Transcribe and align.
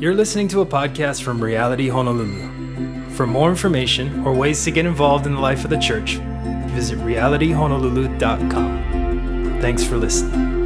You're 0.00 0.14
listening 0.14 0.48
to 0.48 0.62
a 0.62 0.66
podcast 0.66 1.22
from 1.22 1.44
Reality 1.44 1.90
Honolulu. 1.90 3.10
For 3.10 3.26
more 3.26 3.50
information 3.50 4.26
or 4.26 4.32
ways 4.32 4.64
to 4.64 4.70
get 4.70 4.86
involved 4.86 5.26
in 5.26 5.34
the 5.34 5.40
life 5.40 5.62
of 5.62 5.68
the 5.68 5.76
church, 5.76 6.14
visit 6.72 6.98
realityhonolulu.com. 7.00 9.58
Thanks 9.60 9.84
for 9.84 9.98
listening. 9.98 10.58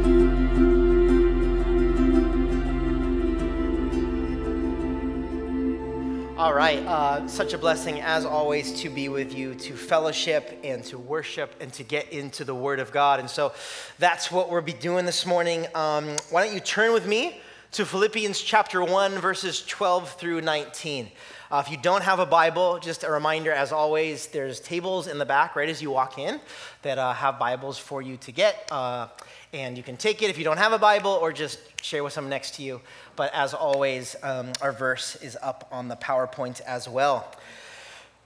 All 6.37 6.53
right, 6.53 6.79
uh, 6.85 7.27
such 7.27 7.51
a 7.51 7.57
blessing 7.57 7.99
as 7.99 8.23
always 8.23 8.71
to 8.83 8.89
be 8.89 9.09
with 9.09 9.33
you, 9.33 9.53
to 9.55 9.73
fellowship 9.73 10.57
and 10.63 10.81
to 10.85 10.97
worship 10.97 11.53
and 11.59 11.73
to 11.73 11.83
get 11.83 12.13
into 12.13 12.45
the 12.45 12.55
Word 12.55 12.79
of 12.79 12.93
God. 12.93 13.19
And 13.19 13.29
so 13.29 13.51
that's 13.99 14.31
what 14.31 14.49
we'll 14.49 14.61
be 14.61 14.71
doing 14.71 15.05
this 15.05 15.25
morning. 15.25 15.67
Um, 15.75 16.15
why 16.29 16.45
don't 16.45 16.53
you 16.53 16.61
turn 16.61 16.93
with 16.93 17.05
me 17.05 17.41
to 17.75 17.85
Philippians 17.85 18.39
chapter 18.39 18.81
1, 18.81 19.19
verses 19.19 19.61
12 19.65 20.11
through 20.13 20.39
19. 20.39 21.11
Uh, 21.51 21.61
if 21.65 21.69
you 21.69 21.75
don't 21.75 22.03
have 22.03 22.19
a 22.19 22.25
Bible, 22.25 22.79
just 22.79 23.03
a 23.03 23.11
reminder 23.11 23.51
as 23.51 23.73
always, 23.73 24.27
there's 24.27 24.61
tables 24.61 25.07
in 25.07 25.17
the 25.17 25.25
back 25.25 25.57
right 25.57 25.67
as 25.67 25.81
you 25.81 25.91
walk 25.91 26.17
in 26.17 26.39
that 26.83 26.97
uh, 26.97 27.11
have 27.11 27.37
Bibles 27.37 27.77
for 27.77 28.01
you 28.01 28.15
to 28.15 28.31
get. 28.31 28.65
Uh, 28.71 29.09
and 29.51 29.75
you 29.75 29.83
can 29.83 29.97
take 29.97 30.23
it 30.23 30.29
if 30.29 30.37
you 30.37 30.45
don't 30.45 30.55
have 30.55 30.71
a 30.71 30.77
Bible 30.77 31.11
or 31.11 31.33
just 31.33 31.59
share 31.83 32.01
with 32.01 32.13
someone 32.13 32.29
next 32.29 32.55
to 32.55 32.61
you. 32.63 32.79
But 33.17 33.33
as 33.33 33.53
always, 33.53 34.15
um, 34.23 34.53
our 34.61 34.71
verse 34.71 35.17
is 35.17 35.37
up 35.41 35.67
on 35.69 35.89
the 35.89 35.97
PowerPoint 35.97 36.61
as 36.61 36.87
well. 36.87 37.29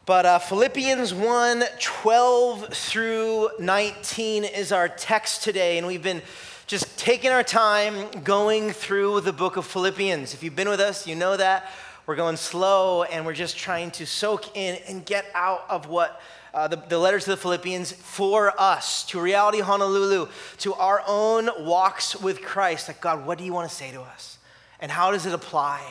But 0.05 0.27
uh, 0.27 0.37
Philippians 0.37 1.11
1 1.11 1.63
12 1.79 2.67
through 2.71 3.49
19 3.59 4.43
is 4.43 4.71
our 4.71 4.89
text 4.89 5.43
today, 5.43 5.79
and 5.79 5.87
we've 5.87 6.03
been 6.03 6.21
just 6.69 6.99
taking 6.99 7.31
our 7.31 7.41
time 7.41 8.07
going 8.23 8.69
through 8.69 9.21
the 9.21 9.33
book 9.33 9.57
of 9.57 9.65
Philippians. 9.65 10.35
If 10.35 10.43
you've 10.43 10.55
been 10.55 10.69
with 10.69 10.79
us, 10.79 11.07
you 11.07 11.15
know 11.15 11.35
that. 11.35 11.71
We're 12.05 12.15
going 12.15 12.37
slow, 12.37 13.01
and 13.01 13.25
we're 13.25 13.33
just 13.33 13.57
trying 13.57 13.89
to 13.89 14.05
soak 14.05 14.55
in 14.55 14.77
and 14.87 15.03
get 15.03 15.25
out 15.33 15.65
of 15.67 15.87
what 15.87 16.21
uh, 16.53 16.67
the, 16.67 16.75
the 16.75 16.99
letters 16.99 17.23
to 17.23 17.31
the 17.31 17.37
Philippians 17.37 17.91
for 17.93 18.53
us, 18.61 19.03
to 19.05 19.19
Reality 19.19 19.61
Honolulu, 19.61 20.27
to 20.59 20.75
our 20.75 21.01
own 21.07 21.49
walks 21.57 22.15
with 22.15 22.43
Christ. 22.43 22.87
Like, 22.87 23.01
God, 23.01 23.25
what 23.25 23.39
do 23.39 23.45
you 23.45 23.53
want 23.53 23.67
to 23.67 23.75
say 23.75 23.91
to 23.91 24.01
us? 24.01 24.37
And 24.79 24.91
how 24.91 25.09
does 25.09 25.25
it 25.25 25.33
apply? 25.33 25.81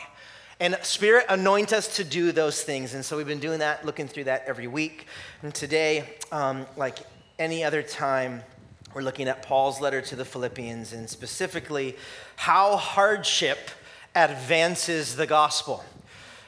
And 0.61 0.79
Spirit, 0.81 1.25
anoint 1.27 1.73
us 1.73 1.97
to 1.97 2.05
do 2.05 2.31
those 2.31 2.63
things. 2.63 2.93
And 2.93 3.03
so 3.03 3.17
we've 3.17 3.27
been 3.27 3.39
doing 3.39 3.59
that, 3.59 3.85
looking 3.85 4.07
through 4.07 4.25
that 4.25 4.45
every 4.47 4.67
week. 4.67 5.07
And 5.41 5.53
today, 5.53 6.15
um, 6.31 6.65
like 6.77 6.99
any 7.37 7.65
other 7.65 7.83
time, 7.83 8.43
we're 8.93 9.01
looking 9.01 9.27
at 9.27 9.43
Paul's 9.43 9.79
letter 9.79 10.01
to 10.01 10.15
the 10.15 10.25
Philippians 10.25 10.93
and 10.93 11.09
specifically 11.09 11.95
how 12.35 12.75
hardship 12.75 13.69
advances 14.15 15.15
the 15.15 15.27
gospel. 15.27 15.83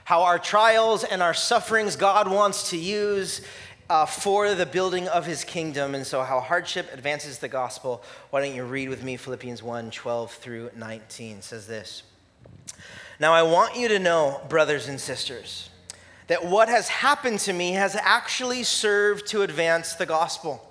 How 0.06 0.24
our 0.24 0.40
trials 0.40 1.04
and 1.04 1.22
our 1.22 1.34
sufferings 1.34 1.96
God 1.96 2.30
wants 2.30 2.72
to 2.72 2.78
use 2.78 3.42
uh, 3.90 4.06
for 4.06 4.56
the 4.56 4.66
building 4.66 5.08
of 5.10 5.26
his 5.26 5.44
kingdom. 5.44 5.94
And 5.94 6.06
so, 6.06 6.24
how 6.24 6.40
hardship 6.40 6.90
advances 6.92 7.40
the 7.40 7.48
gospel. 7.48 8.04
Why 8.32 8.42
don't 8.42 8.56
you 8.56 8.64
read 8.64 8.90
with 8.90 9.04
me 9.04 9.18
Philippians 9.18 9.62
1 9.62 9.92
12 9.92 10.32
through 10.32 10.72
19? 10.76 11.38
It 11.38 11.44
says 11.44 11.68
this 11.68 12.04
Now, 13.20 13.34
I 13.34 13.44
want 13.44 13.76
you 13.76 13.88
to 13.90 14.00
know, 14.00 14.42
brothers 14.50 14.88
and 14.88 15.00
sisters, 15.00 15.70
that 16.28 16.46
what 16.46 16.70
has 16.70 16.88
happened 16.90 17.40
to 17.42 17.54
me 17.54 17.74
has 17.74 17.96
actually 17.96 18.64
served 18.64 19.28
to 19.28 19.44
advance 19.44 19.94
the 19.94 20.06
gospel. 20.06 20.71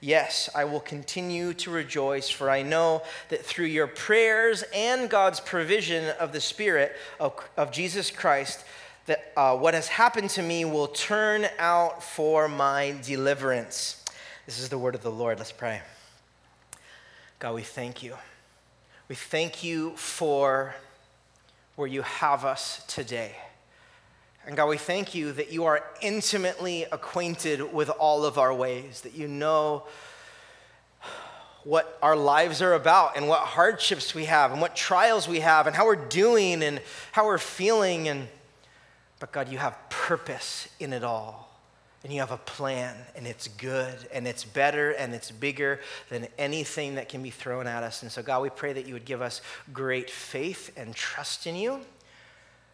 Yes, 0.00 0.50
I 0.54 0.64
will 0.64 0.80
continue 0.80 1.54
to 1.54 1.70
rejoice, 1.70 2.28
for 2.28 2.50
I 2.50 2.62
know 2.62 3.02
that 3.30 3.44
through 3.44 3.66
your 3.66 3.86
prayers 3.86 4.62
and 4.74 5.08
God's 5.08 5.40
provision 5.40 6.14
of 6.20 6.32
the 6.32 6.40
Spirit 6.40 6.92
of, 7.18 7.34
of 7.56 7.72
Jesus 7.72 8.10
Christ, 8.10 8.64
that 9.06 9.32
uh, 9.36 9.56
what 9.56 9.74
has 9.74 9.88
happened 9.88 10.30
to 10.30 10.42
me 10.42 10.64
will 10.64 10.88
turn 10.88 11.46
out 11.58 12.02
for 12.02 12.48
my 12.48 12.94
deliverance. 13.04 14.04
This 14.44 14.58
is 14.58 14.68
the 14.68 14.78
word 14.78 14.94
of 14.94 15.02
the 15.02 15.10
Lord. 15.10 15.38
Let's 15.38 15.52
pray. 15.52 15.80
God, 17.38 17.54
we 17.54 17.62
thank 17.62 18.02
you. 18.02 18.16
We 19.08 19.14
thank 19.14 19.64
you 19.64 19.96
for 19.96 20.74
where 21.76 21.88
you 21.88 22.02
have 22.02 22.44
us 22.44 22.84
today. 22.86 23.36
And 24.46 24.56
God, 24.56 24.68
we 24.68 24.78
thank 24.78 25.14
you 25.14 25.32
that 25.32 25.52
you 25.52 25.64
are 25.64 25.84
intimately 26.00 26.84
acquainted 26.92 27.72
with 27.72 27.90
all 27.90 28.24
of 28.24 28.38
our 28.38 28.54
ways, 28.54 29.00
that 29.00 29.14
you 29.14 29.26
know 29.26 29.82
what 31.64 31.98
our 32.00 32.14
lives 32.14 32.62
are 32.62 32.74
about 32.74 33.16
and 33.16 33.26
what 33.26 33.40
hardships 33.40 34.14
we 34.14 34.26
have 34.26 34.52
and 34.52 34.60
what 34.60 34.76
trials 34.76 35.26
we 35.26 35.40
have 35.40 35.66
and 35.66 35.74
how 35.74 35.84
we're 35.84 35.96
doing 35.96 36.62
and 36.62 36.80
how 37.10 37.26
we're 37.26 37.38
feeling 37.38 38.08
and 38.08 38.28
but 39.18 39.32
God, 39.32 39.48
you 39.48 39.58
have 39.58 39.76
purpose 39.88 40.68
in 40.78 40.92
it 40.92 41.04
all. 41.04 41.44
And 42.04 42.12
you 42.12 42.20
have 42.20 42.30
a 42.30 42.36
plan, 42.36 42.94
and 43.16 43.26
it's 43.26 43.48
good, 43.48 44.06
and 44.12 44.28
it's 44.28 44.44
better, 44.44 44.92
and 44.92 45.12
it's 45.12 45.32
bigger 45.32 45.80
than 46.08 46.28
anything 46.38 46.94
that 46.96 47.08
can 47.08 47.20
be 47.20 47.30
thrown 47.30 47.66
at 47.66 47.82
us. 47.82 48.02
And 48.02 48.12
so, 48.12 48.22
God, 48.22 48.42
we 48.42 48.50
pray 48.50 48.72
that 48.74 48.86
you 48.86 48.92
would 48.94 49.04
give 49.04 49.20
us 49.20 49.40
great 49.72 50.08
faith 50.08 50.72
and 50.76 50.94
trust 50.94 51.48
in 51.48 51.56
you. 51.56 51.80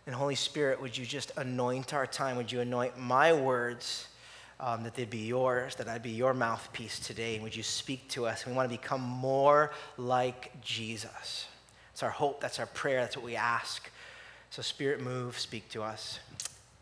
And 0.07 0.15
Holy 0.15 0.35
Spirit, 0.35 0.81
would 0.81 0.97
you 0.97 1.07
just 1.07 1.31
anoint 1.37 1.95
our 1.95 2.07
time? 2.07 2.37
Would 2.37 2.51
you 2.51 2.61
anoint 2.61 2.99
my 2.99 3.33
words? 3.33 4.09
Um, 4.59 4.85
that 4.85 4.95
they'd 4.95 5.11
be 5.11 5.19
yours, 5.19 5.75
that 5.77 5.89
I'd 5.89 6.05
be 6.05 6.11
your 6.11 6.35
mouthpiece 6.35 7.01
today. 7.01 7.35
And 7.35 7.43
would 7.43 7.57
you 7.57 7.65
speak 7.65 8.09
to 8.11 8.27
us? 8.27 8.47
We 8.47 8.53
want 8.53 8.71
to 8.71 8.79
become 8.79 9.01
more 9.01 9.73
like 9.97 10.61
Jesus. 10.61 11.49
It's 11.93 12.05
our 12.05 12.11
hope, 12.11 12.41
that's 12.41 12.61
our 12.61 12.67
prayer, 12.67 13.01
that's 13.01 13.17
what 13.17 13.25
we 13.25 13.35
ask. 13.35 13.91
So, 14.51 14.63
Spirit, 14.63 15.01
move, 15.01 15.37
speak 15.37 15.69
to 15.71 15.83
us. 15.83 16.21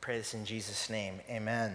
Pray 0.02 0.18
this 0.18 0.34
in 0.34 0.44
Jesus' 0.44 0.90
name. 0.90 1.20
Amen. 1.30 1.74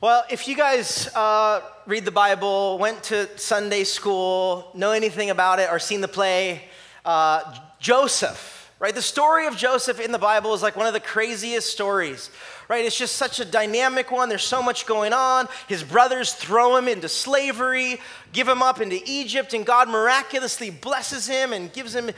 Well, 0.00 0.24
if 0.28 0.48
you 0.48 0.56
guys 0.56 1.08
uh, 1.14 1.60
read 1.86 2.04
the 2.04 2.10
Bible, 2.10 2.78
went 2.78 3.04
to 3.04 3.28
Sunday 3.38 3.84
school, 3.84 4.70
know 4.74 4.90
anything 4.90 5.30
about 5.30 5.60
it, 5.60 5.70
or 5.70 5.78
seen 5.78 6.00
the 6.00 6.08
play, 6.08 6.62
uh, 7.04 7.58
Joseph 7.78 8.55
right? 8.78 8.94
The 8.94 9.02
story 9.02 9.46
of 9.46 9.56
Joseph 9.56 10.00
in 10.00 10.12
the 10.12 10.18
Bible 10.18 10.52
is 10.54 10.62
like 10.62 10.76
one 10.76 10.86
of 10.86 10.92
the 10.92 11.00
craziest 11.00 11.70
stories, 11.70 12.30
right? 12.68 12.84
It's 12.84 12.98
just 12.98 13.16
such 13.16 13.40
a 13.40 13.44
dynamic 13.44 14.10
one. 14.10 14.28
There's 14.28 14.42
so 14.42 14.62
much 14.62 14.86
going 14.86 15.12
on. 15.12 15.48
His 15.68 15.82
brothers 15.82 16.32
throw 16.32 16.76
him 16.76 16.88
into 16.88 17.08
slavery, 17.08 18.00
give 18.32 18.48
him 18.48 18.62
up 18.62 18.80
into 18.80 19.00
Egypt, 19.06 19.54
and 19.54 19.64
God 19.64 19.88
miraculously 19.88 20.70
blesses 20.70 21.26
him 21.26 21.52
and 21.52 21.72
gives 21.72 21.94
him 21.94 22.10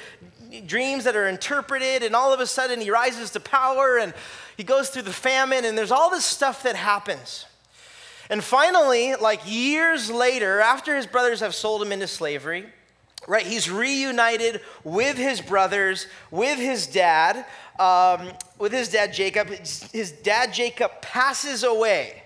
dreams 0.66 1.04
that 1.04 1.14
are 1.14 1.28
interpreted, 1.28 2.02
and 2.02 2.16
all 2.16 2.32
of 2.32 2.40
a 2.40 2.46
sudden 2.46 2.80
he 2.80 2.90
rises 2.90 3.30
to 3.30 3.40
power 3.40 3.98
and 3.98 4.14
he 4.56 4.64
goes 4.64 4.88
through 4.90 5.02
the 5.02 5.12
famine, 5.12 5.64
and 5.64 5.78
there's 5.78 5.92
all 5.92 6.10
this 6.10 6.24
stuff 6.24 6.64
that 6.64 6.74
happens. 6.74 7.46
And 8.28 8.42
finally, 8.42 9.14
like 9.14 9.40
years 9.46 10.10
later, 10.10 10.60
after 10.60 10.96
his 10.96 11.06
brothers 11.06 11.40
have 11.40 11.54
sold 11.54 11.80
him 11.80 11.92
into 11.92 12.08
slavery, 12.08 12.66
right? 13.28 13.46
He's 13.46 13.70
reunited 13.70 14.62
with 14.82 15.16
his 15.16 15.40
brothers, 15.40 16.06
with 16.30 16.58
his 16.58 16.86
dad, 16.86 17.44
um, 17.78 18.32
with 18.58 18.72
his 18.72 18.88
dad 18.88 19.12
Jacob. 19.12 19.48
His 19.48 20.10
dad 20.10 20.52
Jacob 20.52 20.90
passes 21.02 21.62
away. 21.62 22.22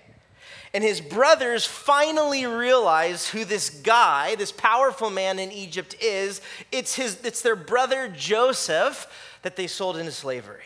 And 0.73 0.83
his 0.83 1.01
brothers 1.01 1.67
finally 1.67 2.47
realize 2.47 3.27
who 3.27 3.45
this 3.45 3.69
guy, 3.69 4.33
this 4.35 4.51
powerful 4.51 5.11
man 5.11 5.37
in 5.37 5.51
Egypt 5.51 5.95
is. 6.01 6.41
It's, 6.71 6.95
his, 6.95 7.23
it's 7.23 7.41
their 7.41 7.55
brother 7.55 8.07
Joseph 8.07 9.05
that 9.43 9.55
they 9.55 9.67
sold 9.67 9.97
into 9.97 10.11
slavery. 10.11 10.63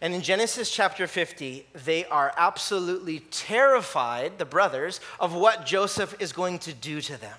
And 0.00 0.14
in 0.14 0.22
Genesis 0.22 0.68
chapter 0.68 1.06
50, 1.06 1.66
they 1.84 2.04
are 2.06 2.32
absolutely 2.36 3.20
terrified, 3.30 4.38
the 4.38 4.44
brothers, 4.44 5.00
of 5.20 5.32
what 5.32 5.64
Joseph 5.64 6.16
is 6.18 6.32
going 6.32 6.58
to 6.60 6.72
do 6.72 7.00
to 7.02 7.16
them. 7.20 7.36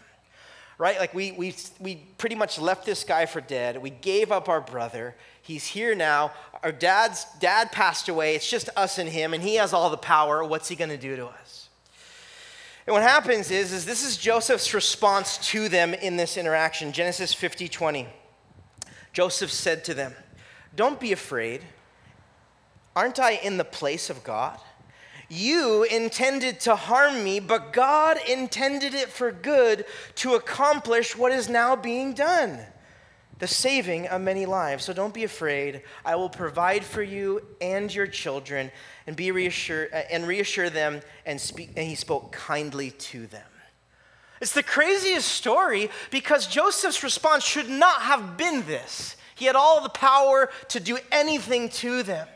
Right? 0.77 0.99
Like 0.99 1.13
we, 1.13 1.31
we, 1.31 1.55
we 1.79 1.95
pretty 2.17 2.35
much 2.35 2.59
left 2.59 2.85
this 2.85 3.03
guy 3.03 3.25
for 3.25 3.39
dead. 3.39 3.81
We 3.81 3.89
gave 3.89 4.31
up 4.31 4.49
our 4.49 4.59
brother. 4.59 5.15
He's 5.41 5.65
here 5.65 5.95
now. 5.95 6.31
Our 6.63 6.71
dad's 6.71 7.25
dad 7.39 7.71
passed 7.71 8.09
away. 8.09 8.35
It's 8.35 8.49
just 8.49 8.69
us 8.75 8.97
and 8.97 9.09
him, 9.09 9.33
and 9.33 9.41
he 9.41 9.55
has 9.55 9.71
all 9.71 9.89
the 9.89 9.97
power. 9.97 10.43
What's 10.43 10.67
he 10.67 10.75
going 10.75 10.89
to 10.89 10.97
do 10.97 11.15
to 11.15 11.27
us? 11.27 11.69
And 12.87 12.93
what 12.93 13.03
happens 13.03 13.49
is, 13.51 13.71
is 13.71 13.85
this 13.85 14.05
is 14.05 14.17
Joseph's 14.17 14.73
response 14.73 15.37
to 15.49 15.69
them 15.69 15.93
in 15.93 16.17
this 16.17 16.37
interaction. 16.37 16.91
Genesis 16.91 17.33
50, 17.33 17.67
20. 17.67 18.07
Joseph 19.11 19.51
said 19.51 19.83
to 19.85 19.93
them, 19.93 20.13
Don't 20.75 20.99
be 20.99 21.11
afraid. 21.11 21.61
Aren't 22.95 23.19
I 23.19 23.31
in 23.31 23.57
the 23.57 23.65
place 23.65 24.09
of 24.09 24.23
God? 24.23 24.59
You 25.29 25.83
intended 25.83 26.59
to 26.61 26.75
harm 26.75 27.23
me, 27.23 27.39
but 27.39 27.73
God 27.73 28.17
intended 28.27 28.93
it 28.93 29.09
for 29.09 29.31
good 29.31 29.85
to 30.15 30.35
accomplish 30.35 31.17
what 31.17 31.31
is 31.31 31.49
now 31.49 31.75
being 31.75 32.13
done 32.13 32.59
the 33.37 33.47
saving 33.47 34.07
of 34.07 34.21
many 34.21 34.45
lives. 34.45 34.85
So 34.85 34.93
don't 34.93 35.13
be 35.13 35.23
afraid. 35.23 35.81
I 36.05 36.15
will 36.15 36.29
provide 36.29 36.85
for 36.85 37.03
you 37.03 37.41
and 37.59 37.93
your 37.93 38.07
children 38.07 38.71
and 39.07 39.15
be 39.15 39.31
reassure 39.31 39.89
and 40.09 40.27
reassure 40.27 40.69
them 40.69 41.01
and 41.25 41.39
speak 41.39 41.71
and 41.75 41.85
he 41.85 41.95
spoke 41.95 42.31
kindly 42.31 42.91
to 42.91 43.27
them. 43.27 43.43
It's 44.41 44.53
the 44.53 44.63
craziest 44.63 45.27
story 45.27 45.89
because 46.11 46.47
Joseph's 46.47 47.03
response 47.03 47.43
should 47.43 47.69
not 47.69 48.01
have 48.01 48.37
been 48.37 48.65
this. 48.65 49.15
He 49.35 49.45
had 49.45 49.55
all 49.55 49.81
the 49.81 49.89
power 49.89 50.49
to 50.69 50.79
do 50.79 50.97
anything 51.11 51.69
to 51.69 52.03
them. 52.03 52.27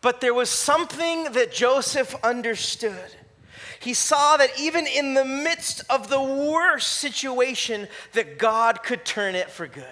But 0.00 0.20
there 0.20 0.34
was 0.34 0.50
something 0.50 1.32
that 1.32 1.52
Joseph 1.52 2.14
understood. 2.22 3.16
He 3.80 3.94
saw 3.94 4.36
that 4.36 4.58
even 4.58 4.86
in 4.86 5.14
the 5.14 5.24
midst 5.24 5.82
of 5.90 6.08
the 6.08 6.22
worst 6.22 6.88
situation, 6.94 7.88
that 8.12 8.38
God 8.38 8.82
could 8.82 9.04
turn 9.04 9.34
it 9.34 9.50
for 9.50 9.66
good. 9.66 9.84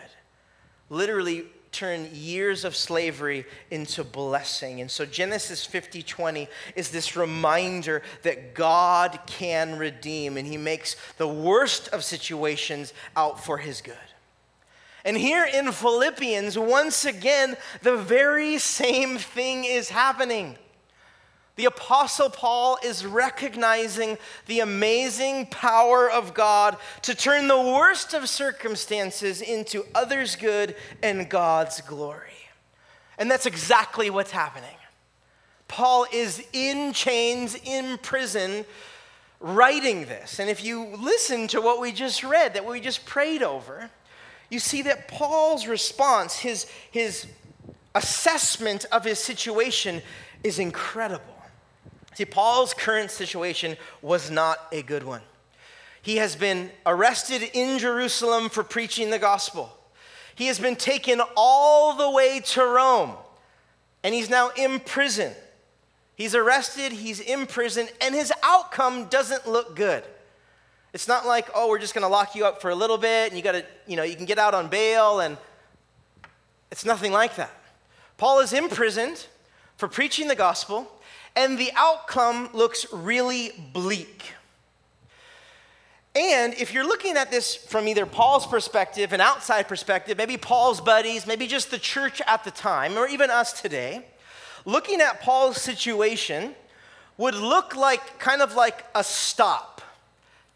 Literally 0.90 1.46
turn 1.72 2.08
years 2.12 2.64
of 2.64 2.74
slavery 2.74 3.44
into 3.70 4.02
blessing. 4.02 4.80
And 4.80 4.90
so 4.90 5.04
Genesis 5.04 5.64
50 5.64 6.02
20 6.02 6.48
is 6.74 6.90
this 6.90 7.16
reminder 7.16 8.02
that 8.22 8.54
God 8.54 9.20
can 9.26 9.78
redeem, 9.78 10.36
and 10.36 10.46
He 10.46 10.56
makes 10.56 10.96
the 11.18 11.28
worst 11.28 11.88
of 11.88 12.02
situations 12.02 12.94
out 13.14 13.44
for 13.44 13.58
His 13.58 13.80
good. 13.80 13.96
And 15.06 15.16
here 15.16 15.44
in 15.44 15.70
Philippians, 15.70 16.58
once 16.58 17.04
again, 17.04 17.56
the 17.82 17.96
very 17.96 18.58
same 18.58 19.18
thing 19.18 19.64
is 19.64 19.88
happening. 19.88 20.56
The 21.54 21.66
Apostle 21.66 22.28
Paul 22.28 22.76
is 22.82 23.06
recognizing 23.06 24.18
the 24.46 24.60
amazing 24.60 25.46
power 25.46 26.10
of 26.10 26.34
God 26.34 26.76
to 27.02 27.14
turn 27.14 27.46
the 27.46 27.56
worst 27.56 28.14
of 28.14 28.28
circumstances 28.28 29.40
into 29.40 29.84
others' 29.94 30.34
good 30.34 30.74
and 31.04 31.30
God's 31.30 31.80
glory. 31.82 32.32
And 33.16 33.30
that's 33.30 33.46
exactly 33.46 34.10
what's 34.10 34.32
happening. 34.32 34.76
Paul 35.68 36.04
is 36.12 36.44
in 36.52 36.92
chains, 36.92 37.56
in 37.64 37.96
prison, 37.98 38.64
writing 39.38 40.06
this. 40.06 40.40
And 40.40 40.50
if 40.50 40.64
you 40.64 40.96
listen 40.96 41.46
to 41.48 41.60
what 41.60 41.80
we 41.80 41.92
just 41.92 42.24
read, 42.24 42.54
that 42.54 42.66
we 42.66 42.80
just 42.80 43.06
prayed 43.06 43.44
over, 43.44 43.88
you 44.50 44.58
see 44.58 44.82
that 44.82 45.08
Paul's 45.08 45.66
response, 45.66 46.38
his, 46.38 46.66
his 46.90 47.26
assessment 47.94 48.84
of 48.92 49.04
his 49.04 49.18
situation, 49.18 50.02
is 50.44 50.58
incredible. 50.58 51.24
See, 52.14 52.24
Paul's 52.24 52.72
current 52.72 53.10
situation 53.10 53.76
was 54.00 54.30
not 54.30 54.58
a 54.72 54.82
good 54.82 55.02
one. 55.02 55.22
He 56.02 56.16
has 56.16 56.36
been 56.36 56.70
arrested 56.86 57.42
in 57.52 57.78
Jerusalem 57.78 58.48
for 58.48 58.62
preaching 58.62 59.10
the 59.10 59.18
gospel. 59.18 59.76
He 60.36 60.46
has 60.46 60.58
been 60.58 60.76
taken 60.76 61.20
all 61.36 61.96
the 61.96 62.10
way 62.10 62.40
to 62.40 62.62
Rome, 62.64 63.14
and 64.04 64.14
he's 64.14 64.30
now 64.30 64.50
in 64.56 64.80
prison. 64.80 65.32
He's 66.14 66.34
arrested, 66.34 66.92
he's 66.92 67.20
in 67.20 67.46
prison, 67.46 67.88
and 68.00 68.14
his 68.14 68.32
outcome 68.42 69.06
doesn't 69.06 69.48
look 69.48 69.74
good. 69.74 70.04
It's 70.96 71.06
not 71.06 71.26
like, 71.26 71.50
oh, 71.54 71.68
we're 71.68 71.78
just 71.78 71.92
going 71.92 72.04
to 72.04 72.08
lock 72.08 72.34
you 72.34 72.46
up 72.46 72.62
for 72.62 72.70
a 72.70 72.74
little 72.74 72.96
bit 72.96 73.28
and 73.28 73.36
you 73.36 73.42
got 73.42 73.52
to, 73.52 73.62
you 73.86 73.96
know, 73.96 74.02
you 74.02 74.16
can 74.16 74.24
get 74.24 74.38
out 74.38 74.54
on 74.54 74.68
bail 74.68 75.20
and 75.20 75.36
it's 76.72 76.86
nothing 76.86 77.12
like 77.12 77.36
that. 77.36 77.50
Paul 78.16 78.40
is 78.40 78.54
imprisoned 78.54 79.26
for 79.76 79.88
preaching 79.88 80.26
the 80.26 80.34
gospel 80.34 80.90
and 81.36 81.58
the 81.58 81.70
outcome 81.76 82.48
looks 82.54 82.86
really 82.94 83.52
bleak. 83.74 84.32
And 86.14 86.54
if 86.54 86.72
you're 86.72 86.86
looking 86.86 87.18
at 87.18 87.30
this 87.30 87.54
from 87.54 87.88
either 87.88 88.06
Paul's 88.06 88.46
perspective, 88.46 89.12
an 89.12 89.20
outside 89.20 89.68
perspective, 89.68 90.16
maybe 90.16 90.38
Paul's 90.38 90.80
buddies, 90.80 91.26
maybe 91.26 91.46
just 91.46 91.70
the 91.70 91.78
church 91.78 92.22
at 92.26 92.42
the 92.42 92.50
time, 92.50 92.96
or 92.96 93.06
even 93.06 93.28
us 93.28 93.60
today, 93.60 94.06
looking 94.64 95.02
at 95.02 95.20
Paul's 95.20 95.60
situation 95.60 96.54
would 97.18 97.34
look 97.34 97.76
like 97.76 98.18
kind 98.18 98.40
of 98.40 98.54
like 98.54 98.86
a 98.94 99.04
stop 99.04 99.75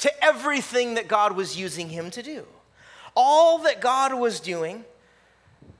to 0.00 0.24
everything 0.24 0.94
that 0.94 1.08
God 1.08 1.36
was 1.36 1.56
using 1.58 1.88
him 1.88 2.10
to 2.10 2.22
do. 2.22 2.46
All 3.14 3.58
that 3.58 3.80
God 3.80 4.14
was 4.14 4.40
doing, 4.40 4.84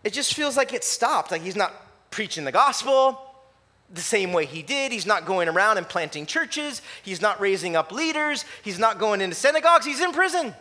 it 0.05 0.12
just 0.12 0.34
feels 0.34 0.56
like 0.56 0.72
it 0.72 0.84
stopped. 0.84 1.31
Like 1.31 1.43
he's 1.43 1.56
not 1.56 1.72
preaching 2.11 2.44
the 2.44 2.52
gospel 2.52 3.20
the 3.93 4.00
same 4.00 4.32
way 4.32 4.46
he 4.46 4.62
did. 4.62 4.93
He's 4.93 5.06
not 5.06 5.26
going 5.26 5.49
around 5.49 5.78
and 5.78 5.88
planting 5.88 6.26
churches. 6.26 6.81
He's 7.02 7.20
not 7.20 7.40
raising 7.40 7.76
up 7.76 7.90
leaders. 7.90 8.44
He's 8.62 8.78
not 8.78 8.99
going 8.99 9.20
into 9.20 9.34
synagogues. 9.34 9.84
He's 9.84 10.00
in 10.00 10.12
prison. 10.12 10.55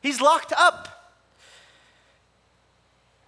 He's 0.00 0.20
locked 0.20 0.52
up. 0.56 1.12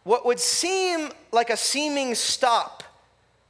What 0.05 0.25
would 0.25 0.39
seem 0.39 1.11
like 1.33 1.51
a 1.51 1.57
seeming 1.57 2.15
stop 2.15 2.85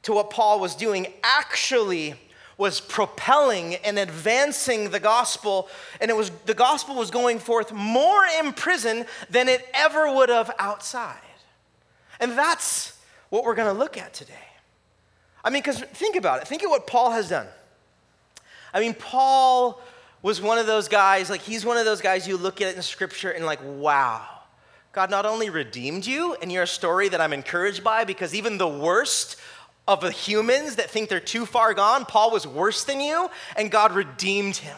to 0.02 0.12
what 0.12 0.30
Paul 0.30 0.60
was 0.60 0.74
doing 0.74 1.12
actually 1.22 2.14
was 2.58 2.80
propelling 2.80 3.74
and 3.76 3.98
advancing 3.98 4.90
the 4.90 5.00
gospel, 5.00 5.68
and 6.00 6.10
it 6.10 6.16
was 6.16 6.30
the 6.46 6.54
gospel 6.54 6.94
was 6.94 7.10
going 7.10 7.38
forth 7.38 7.72
more 7.72 8.24
in 8.40 8.52
prison 8.52 9.04
than 9.28 9.48
it 9.48 9.66
ever 9.74 10.12
would 10.14 10.28
have 10.28 10.50
outside. 10.58 11.18
And 12.18 12.32
that's 12.32 12.98
what 13.28 13.44
we're 13.44 13.54
going 13.54 13.72
to 13.72 13.78
look 13.78 13.98
at 13.98 14.14
today. 14.14 14.34
I 15.44 15.50
mean, 15.50 15.62
because 15.62 15.80
think 15.80 16.16
about 16.16 16.40
it. 16.40 16.48
Think 16.48 16.62
of 16.62 16.70
what 16.70 16.86
Paul 16.86 17.10
has 17.10 17.28
done. 17.28 17.46
I 18.72 18.80
mean, 18.80 18.94
Paul 18.94 19.80
was 20.22 20.40
one 20.40 20.58
of 20.58 20.66
those 20.66 20.88
guys, 20.88 21.30
like, 21.30 21.42
he's 21.42 21.64
one 21.64 21.76
of 21.76 21.84
those 21.84 22.00
guys 22.00 22.26
you 22.26 22.36
look 22.36 22.60
at 22.60 22.74
in 22.74 22.82
scripture 22.82 23.30
and, 23.30 23.44
like, 23.44 23.60
wow, 23.62 24.26
God 24.92 25.10
not 25.10 25.24
only 25.24 25.50
redeemed 25.50 26.06
you, 26.06 26.34
and 26.42 26.50
you're 26.50 26.64
a 26.64 26.66
story 26.66 27.08
that 27.10 27.20
I'm 27.20 27.32
encouraged 27.32 27.84
by 27.84 28.04
because 28.04 28.34
even 28.34 28.58
the 28.58 28.66
worst 28.66 29.36
of 29.88 30.00
the 30.00 30.10
humans 30.10 30.76
that 30.76 30.90
think 30.90 31.08
they're 31.08 31.20
too 31.20 31.46
far 31.46 31.74
gone, 31.74 32.04
Paul 32.04 32.30
was 32.30 32.46
worse 32.46 32.84
than 32.84 33.00
you, 33.00 33.30
and 33.56 33.70
God 33.70 33.92
redeemed 33.92 34.56
him 34.56 34.76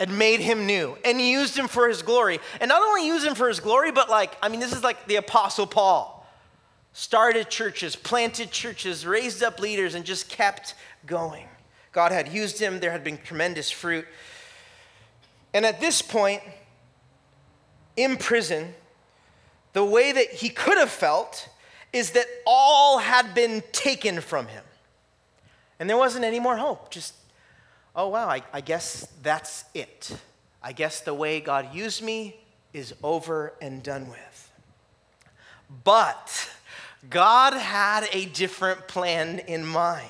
and 0.00 0.18
made 0.18 0.40
him 0.40 0.66
new 0.66 0.96
and 1.04 1.20
used 1.20 1.56
him 1.56 1.68
for 1.68 1.88
his 1.88 2.02
glory. 2.02 2.40
And 2.60 2.68
not 2.68 2.82
only 2.82 3.06
used 3.06 3.26
him 3.26 3.34
for 3.34 3.48
his 3.48 3.60
glory, 3.60 3.92
but 3.92 4.08
like, 4.08 4.36
I 4.42 4.48
mean, 4.48 4.60
this 4.60 4.72
is 4.72 4.82
like 4.82 5.06
the 5.06 5.16
Apostle 5.16 5.66
Paul. 5.66 6.26
Started 6.92 7.50
churches, 7.50 7.96
planted 7.96 8.50
churches, 8.50 9.04
raised 9.06 9.42
up 9.42 9.58
leaders, 9.58 9.94
and 9.94 10.04
just 10.04 10.28
kept 10.28 10.74
going. 11.06 11.46
God 11.92 12.12
had 12.12 12.28
used 12.28 12.58
him, 12.58 12.80
there 12.80 12.90
had 12.90 13.04
been 13.04 13.18
tremendous 13.18 13.70
fruit. 13.70 14.06
And 15.52 15.64
at 15.64 15.80
this 15.80 16.02
point, 16.02 16.42
in 17.96 18.16
prison, 18.16 18.74
the 19.72 19.84
way 19.84 20.10
that 20.12 20.30
he 20.30 20.48
could 20.48 20.78
have 20.78 20.90
felt 20.90 21.48
is 21.94 22.10
that 22.10 22.26
all 22.44 22.98
had 22.98 23.34
been 23.34 23.62
taken 23.70 24.20
from 24.20 24.48
him. 24.48 24.64
And 25.78 25.88
there 25.88 25.96
wasn't 25.96 26.24
any 26.24 26.40
more 26.40 26.56
hope. 26.56 26.90
Just, 26.90 27.14
oh, 27.94 28.08
wow, 28.08 28.28
I, 28.28 28.42
I 28.52 28.60
guess 28.60 29.06
that's 29.22 29.64
it. 29.74 30.14
I 30.60 30.72
guess 30.72 31.00
the 31.00 31.14
way 31.14 31.38
God 31.38 31.72
used 31.72 32.02
me 32.02 32.36
is 32.72 32.94
over 33.04 33.54
and 33.62 33.80
done 33.80 34.08
with. 34.08 34.50
But 35.84 36.50
God 37.08 37.52
had 37.52 38.08
a 38.12 38.26
different 38.26 38.88
plan 38.88 39.38
in 39.38 39.64
mind. 39.64 40.08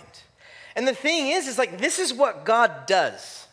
And 0.75 0.89
the 0.89 0.95
thing 0.95 1.29
is, 1.29 1.47
is 1.47 1.59
like, 1.59 1.77
this 1.79 1.99
is 1.99 2.15
what 2.15 2.47
God 2.47 2.87
does. 2.87 3.47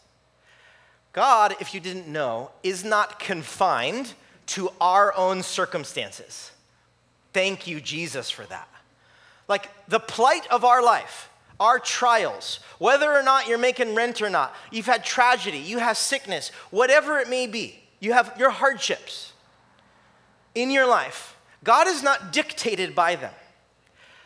God, 1.12 1.58
if 1.60 1.74
you 1.74 1.82
didn't 1.82 2.08
know, 2.08 2.52
is 2.64 2.86
not 2.86 3.20
confined 3.20 4.14
to 4.48 4.72
our 4.80 5.14
own 5.18 5.44
circumstances. 5.44 6.52
Thank 7.34 7.68
you, 7.68 7.80
Jesus, 7.80 8.30
for 8.30 8.46
that. 8.46 8.68
Like 9.48 9.70
the 9.88 10.00
plight 10.00 10.48
of 10.48 10.64
our 10.64 10.84
life, 10.84 11.30
our 11.60 11.80
trials, 11.80 12.60
whether 12.80 13.12
or 13.12 13.24
not 13.24 13.48
you're 13.48 13.58
making 13.58 13.96
rent 13.96 14.22
or 14.22 14.30
not, 14.30 14.56
you've 14.72 14.86
had 14.86 15.04
tragedy, 15.04 15.60
you 15.60 15.78
have 15.78 15.98
sickness, 15.98 16.50
whatever 16.72 17.20
it 17.20 17.30
may 17.30 17.48
be, 17.48 17.80
you 18.00 18.14
have 18.14 18.34
your 18.38 18.50
hardships 18.50 19.34
in 20.56 20.72
your 20.72 20.88
life. 20.88 21.38
God 21.64 21.88
is 21.88 22.02
not 22.02 22.34
dictated 22.34 22.96
by 22.96 23.16
them. 23.16 23.34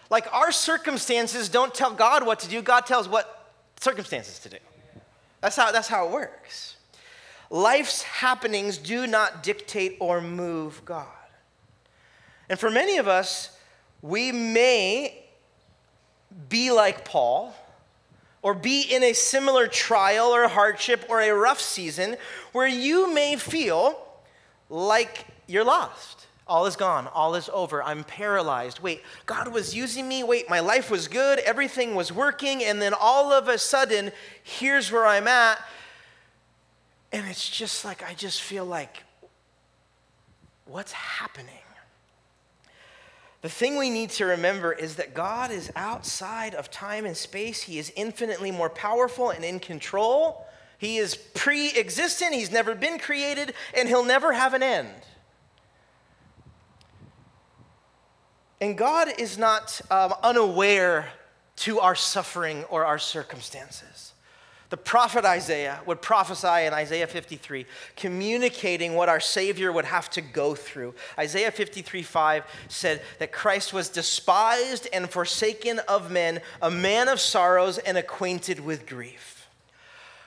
Like 0.09 0.31
our 0.33 0.51
circumstances 0.51 1.49
don't 1.49 1.73
tell 1.73 1.91
God 1.91 2.25
what 2.25 2.39
to 2.39 2.47
do, 2.47 2.61
God 2.61 2.85
tells 2.85 3.09
what 3.09 3.51
circumstances 3.79 4.39
to 4.39 4.49
do. 4.49 4.57
That's 5.41 5.55
how, 5.55 5.71
that's 5.71 5.87
how 5.87 6.07
it 6.07 6.11
works. 6.11 6.77
Life's 7.49 8.03
happenings 8.03 8.77
do 8.77 9.07
not 9.07 9.43
dictate 9.43 9.97
or 9.99 10.21
move 10.21 10.81
God. 10.85 11.07
And 12.49 12.59
for 12.59 12.69
many 12.69 12.97
of 12.97 13.07
us, 13.07 13.57
we 14.01 14.31
may 14.31 15.25
be 16.49 16.71
like 16.71 17.05
Paul 17.05 17.55
or 18.41 18.53
be 18.53 18.81
in 18.81 19.03
a 19.03 19.13
similar 19.13 19.67
trial 19.67 20.27
or 20.27 20.47
hardship 20.47 21.05
or 21.09 21.21
a 21.21 21.31
rough 21.31 21.59
season 21.59 22.15
where 22.51 22.67
you 22.67 23.11
may 23.11 23.35
feel 23.35 23.99
like 24.69 25.25
you're 25.47 25.63
lost. 25.63 26.27
All 26.47 26.67
is 26.67 26.75
gone. 26.75 27.07
All 27.07 27.33
is 27.33 27.49
over. 27.51 27.81
I'm 27.81 28.03
paralyzed. 28.03 28.79
Wait, 28.79 29.01
God 29.25 29.47
was 29.47 29.75
using 29.75 30.07
me. 30.07 30.23
Wait, 30.23 30.47
my 30.47 30.59
life 30.59 30.91
was 30.91 31.07
good. 31.07 31.39
Everything 31.39 31.95
was 31.95 32.11
working. 32.11 32.63
And 32.63 32.79
then 32.79 32.93
all 32.93 33.33
of 33.33 33.47
a 33.47 33.57
sudden, 33.57 34.11
here's 34.43 34.91
where 34.91 35.07
I'm 35.07 35.27
at. 35.27 35.59
And 37.11 37.27
it's 37.27 37.49
just 37.49 37.83
like, 37.83 38.07
I 38.07 38.13
just 38.13 38.41
feel 38.41 38.65
like, 38.65 39.03
what's 40.65 40.91
happening? 40.91 41.64
The 43.45 43.51
thing 43.51 43.77
we 43.77 43.91
need 43.91 44.09
to 44.09 44.25
remember 44.25 44.73
is 44.73 44.95
that 44.95 45.13
God 45.13 45.51
is 45.51 45.71
outside 45.75 46.55
of 46.55 46.71
time 46.71 47.05
and 47.05 47.15
space. 47.15 47.61
He 47.61 47.77
is 47.77 47.93
infinitely 47.95 48.49
more 48.49 48.71
powerful 48.71 49.29
and 49.29 49.45
in 49.45 49.59
control. 49.59 50.47
He 50.79 50.97
is 50.97 51.15
pre 51.15 51.69
existent, 51.77 52.33
He's 52.33 52.51
never 52.51 52.73
been 52.73 52.97
created, 52.97 53.53
and 53.77 53.87
He'll 53.87 54.03
never 54.03 54.33
have 54.33 54.55
an 54.55 54.63
end. 54.63 54.89
And 58.59 58.75
God 58.75 59.09
is 59.19 59.37
not 59.37 59.79
um, 59.91 60.15
unaware 60.23 61.09
to 61.57 61.79
our 61.81 61.93
suffering 61.93 62.63
or 62.63 62.83
our 62.83 62.97
circumstances. 62.97 64.13
The 64.69 64.77
prophet 64.77 65.25
Isaiah 65.25 65.79
would 65.85 66.01
prophesy 66.01 66.65
in 66.65 66.73
Isaiah 66.73 67.07
53, 67.07 67.65
communicating 67.95 68.95
what 68.95 69.09
our 69.09 69.19
Savior 69.19 69.71
would 69.71 69.85
have 69.85 70.09
to 70.11 70.21
go 70.21 70.55
through. 70.55 70.95
Isaiah 71.19 71.51
53 71.51 72.01
5 72.01 72.43
said 72.67 73.01
that 73.19 73.31
Christ 73.31 73.73
was 73.73 73.89
despised 73.89 74.87
and 74.91 75.09
forsaken 75.09 75.79
of 75.87 76.11
men, 76.11 76.41
a 76.61 76.71
man 76.71 77.09
of 77.09 77.19
sorrows 77.19 77.77
and 77.77 77.97
acquainted 77.97 78.59
with 78.59 78.87
grief. 78.87 79.47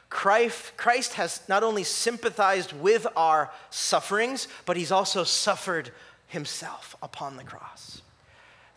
Christ 0.09 1.15
has 1.15 1.43
not 1.49 1.63
only 1.63 1.85
sympathized 1.85 2.73
with 2.73 3.07
our 3.15 3.51
sufferings, 3.71 4.49
but 4.65 4.77
he's 4.77 4.93
also 4.93 5.25
suffered 5.25 5.91
himself 6.29 6.97
upon 7.03 7.37
the 7.37 7.45
cross. 7.45 8.03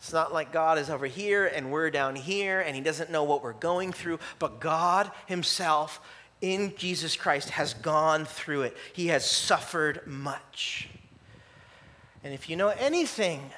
It's 0.02 0.12
not 0.12 0.32
like 0.32 0.50
God 0.50 0.78
is 0.78 0.90
over 0.90 1.06
here 1.06 1.46
and 1.46 1.70
we're 1.70 1.88
down 1.88 2.16
here 2.16 2.60
and 2.60 2.74
He 2.74 2.82
doesn't 2.82 3.12
know 3.12 3.22
what 3.22 3.40
we're 3.40 3.52
going 3.52 3.92
through, 3.92 4.18
but 4.40 4.58
God 4.58 5.08
Himself 5.26 6.00
in 6.40 6.74
Jesus 6.76 7.14
Christ 7.14 7.50
has 7.50 7.72
gone 7.72 8.24
through 8.24 8.62
it. 8.62 8.76
He 8.92 9.06
has 9.06 9.24
suffered 9.24 10.04
much. 10.04 10.88
And 12.24 12.34
if 12.34 12.50
you 12.50 12.56
know 12.56 12.70
anything 12.70 13.52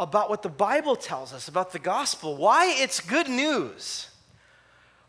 about 0.00 0.30
what 0.30 0.40
the 0.40 0.48
Bible 0.48 0.96
tells 0.96 1.34
us 1.34 1.46
about 1.46 1.72
the 1.72 1.78
gospel, 1.78 2.38
why 2.38 2.74
it's 2.78 2.98
good 2.98 3.28
news, 3.28 4.08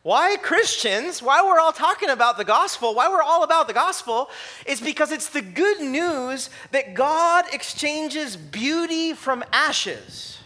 why 0.03 0.35
Christians, 0.35 1.23
why 1.23 1.41
we're 1.41 1.61
all 1.61 1.71
talking 1.71 2.09
about 2.09 2.37
the 2.37 2.43
gospel, 2.43 2.93
why 2.93 3.07
we're 3.07 3.23
all 3.23 3.43
about 3.43 3.69
the 3.69 3.73
gospel, 3.73 4.29
is 4.65 4.81
because 4.81 5.13
it's 5.13 5.29
the 5.29 5.41
good 5.41 5.79
news 5.79 6.49
that 6.71 6.93
God 6.93 7.45
exchanges 7.53 8.35
beauty 8.35 9.13
from 9.13 9.45
ashes. 9.53 10.39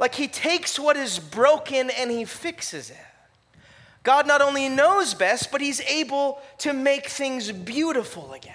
Like 0.00 0.14
he 0.14 0.26
takes 0.26 0.78
what 0.78 0.96
is 0.96 1.18
broken 1.18 1.90
and 1.90 2.10
he 2.10 2.24
fixes 2.24 2.88
it. 2.90 2.96
God 4.02 4.26
not 4.26 4.40
only 4.40 4.66
knows 4.70 5.12
best, 5.12 5.52
but 5.52 5.60
he's 5.60 5.82
able 5.82 6.40
to 6.58 6.72
make 6.72 7.06
things 7.06 7.52
beautiful 7.52 8.32
again. 8.32 8.54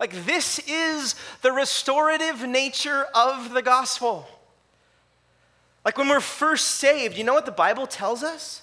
Like 0.00 0.26
this 0.26 0.58
is 0.68 1.14
the 1.42 1.52
restorative 1.52 2.46
nature 2.46 3.06
of 3.14 3.54
the 3.54 3.62
gospel. 3.62 4.26
Like 5.84 5.96
when 5.96 6.08
we're 6.08 6.18
first 6.18 6.66
saved, 6.66 7.16
you 7.16 7.22
know 7.22 7.34
what 7.34 7.46
the 7.46 7.52
Bible 7.52 7.86
tells 7.86 8.24
us? 8.24 8.62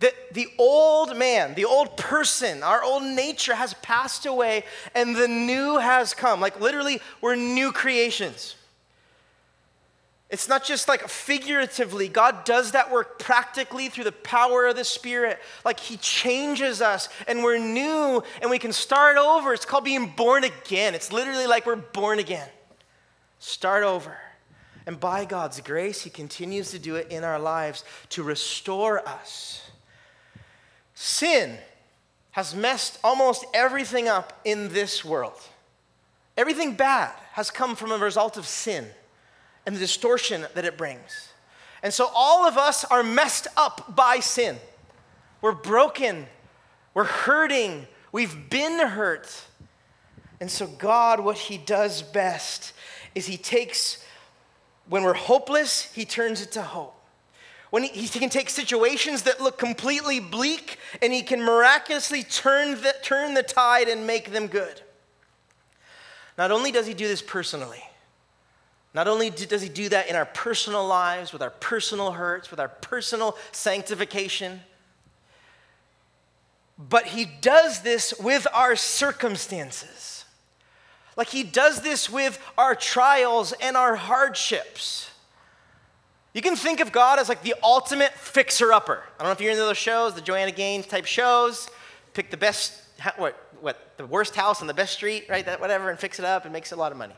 That 0.00 0.12
the 0.34 0.48
old 0.58 1.16
man, 1.16 1.54
the 1.54 1.64
old 1.64 1.96
person, 1.96 2.62
our 2.62 2.84
old 2.84 3.02
nature 3.02 3.54
has 3.54 3.72
passed 3.74 4.26
away 4.26 4.64
and 4.94 5.16
the 5.16 5.26
new 5.26 5.78
has 5.78 6.12
come. 6.12 6.38
Like 6.38 6.60
literally, 6.60 7.00
we're 7.22 7.34
new 7.34 7.72
creations. 7.72 8.56
It's 10.28 10.48
not 10.48 10.64
just 10.64 10.88
like 10.88 11.06
figuratively. 11.08 12.08
God 12.08 12.44
does 12.44 12.72
that 12.72 12.90
work 12.90 13.18
practically 13.18 13.88
through 13.88 14.04
the 14.04 14.12
power 14.12 14.66
of 14.66 14.74
the 14.74 14.84
Spirit. 14.84 15.38
Like 15.64 15.78
He 15.78 15.96
changes 15.98 16.82
us 16.82 17.08
and 17.28 17.44
we're 17.44 17.58
new 17.58 18.22
and 18.42 18.50
we 18.50 18.58
can 18.58 18.72
start 18.72 19.18
over. 19.18 19.54
It's 19.54 19.64
called 19.64 19.84
being 19.84 20.12
born 20.16 20.42
again. 20.42 20.96
It's 20.96 21.12
literally 21.12 21.46
like 21.46 21.64
we're 21.64 21.76
born 21.76 22.18
again. 22.18 22.48
Start 23.38 23.84
over. 23.84 24.16
And 24.84 24.98
by 24.98 25.24
God's 25.24 25.60
grace, 25.60 26.02
He 26.02 26.10
continues 26.10 26.72
to 26.72 26.80
do 26.80 26.96
it 26.96 27.06
in 27.10 27.22
our 27.22 27.38
lives 27.38 27.84
to 28.10 28.24
restore 28.24 29.06
us. 29.06 29.62
Sin 30.94 31.56
has 32.32 32.54
messed 32.54 32.98
almost 33.04 33.44
everything 33.54 34.08
up 34.08 34.40
in 34.44 34.70
this 34.70 35.04
world. 35.04 35.40
Everything 36.36 36.74
bad 36.74 37.12
has 37.32 37.50
come 37.50 37.76
from 37.76 37.92
a 37.92 37.98
result 37.98 38.36
of 38.36 38.46
sin 38.46 38.86
and 39.66 39.74
the 39.74 39.80
distortion 39.80 40.46
that 40.54 40.64
it 40.64 40.78
brings. 40.78 41.28
And 41.82 41.92
so 41.92 42.08
all 42.14 42.46
of 42.46 42.56
us 42.56 42.84
are 42.84 43.02
messed 43.02 43.48
up 43.56 43.94
by 43.94 44.20
sin. 44.20 44.56
We're 45.42 45.52
broken, 45.52 46.26
we're 46.94 47.04
hurting, 47.04 47.86
we've 48.12 48.48
been 48.48 48.78
hurt. 48.78 49.44
And 50.40 50.50
so, 50.50 50.66
God, 50.66 51.20
what 51.20 51.36
He 51.36 51.58
does 51.58 52.02
best 52.02 52.72
is 53.14 53.26
He 53.26 53.36
takes, 53.36 54.04
when 54.88 55.02
we're 55.02 55.14
hopeless, 55.14 55.82
He 55.92 56.04
turns 56.04 56.40
it 56.40 56.52
to 56.52 56.62
hope. 56.62 56.94
When 57.70 57.82
he, 57.82 57.88
he 57.88 58.18
can 58.18 58.30
take 58.30 58.48
situations 58.48 59.22
that 59.22 59.40
look 59.40 59.58
completely 59.58 60.20
bleak 60.20 60.78
and 61.02 61.12
He 61.12 61.22
can 61.22 61.42
miraculously 61.42 62.22
turn 62.22 62.80
the, 62.82 62.94
turn 63.02 63.34
the 63.34 63.42
tide 63.42 63.88
and 63.88 64.06
make 64.06 64.32
them 64.32 64.46
good. 64.46 64.80
Not 66.38 66.50
only 66.50 66.70
does 66.70 66.86
He 66.86 66.94
do 66.94 67.08
this 67.08 67.22
personally, 67.22 67.82
not 68.94 69.08
only 69.08 69.30
does 69.30 69.62
he 69.62 69.68
do 69.68 69.88
that 69.90 70.08
in 70.08 70.16
our 70.16 70.24
personal 70.24 70.86
lives, 70.86 71.32
with 71.32 71.42
our 71.42 71.50
personal 71.50 72.12
hurts, 72.12 72.50
with 72.50 72.60
our 72.60 72.68
personal 72.68 73.36
sanctification, 73.52 74.60
but 76.78 77.06
he 77.06 77.24
does 77.24 77.82
this 77.82 78.14
with 78.18 78.46
our 78.52 78.76
circumstances. 78.76 80.24
Like 81.16 81.28
he 81.28 81.42
does 81.42 81.80
this 81.80 82.10
with 82.10 82.38
our 82.58 82.74
trials 82.74 83.52
and 83.52 83.76
our 83.76 83.96
hardships. 83.96 85.10
You 86.34 86.42
can 86.42 86.54
think 86.54 86.80
of 86.80 86.92
God 86.92 87.18
as 87.18 87.30
like 87.30 87.42
the 87.42 87.54
ultimate 87.62 88.12
fixer 88.12 88.70
upper. 88.72 89.02
I 89.18 89.22
don't 89.22 89.28
know 89.28 89.32
if 89.32 89.40
you're 89.40 89.52
into 89.52 89.62
those 89.62 89.78
shows, 89.78 90.14
the 90.14 90.20
Joanna 90.20 90.52
Gaines 90.52 90.86
type 90.86 91.06
shows. 91.06 91.70
Pick 92.12 92.30
the 92.30 92.36
best, 92.36 92.74
what, 93.16 93.38
what, 93.62 93.92
the 93.96 94.04
worst 94.04 94.36
house 94.36 94.60
on 94.60 94.66
the 94.66 94.74
best 94.74 94.92
street, 94.92 95.24
right? 95.30 95.46
That 95.46 95.62
whatever, 95.62 95.88
and 95.88 95.98
fix 95.98 96.18
it 96.18 96.26
up 96.26 96.44
and 96.44 96.52
makes 96.52 96.72
a 96.72 96.76
lot 96.76 96.92
of 96.92 96.98
money. 96.98 97.14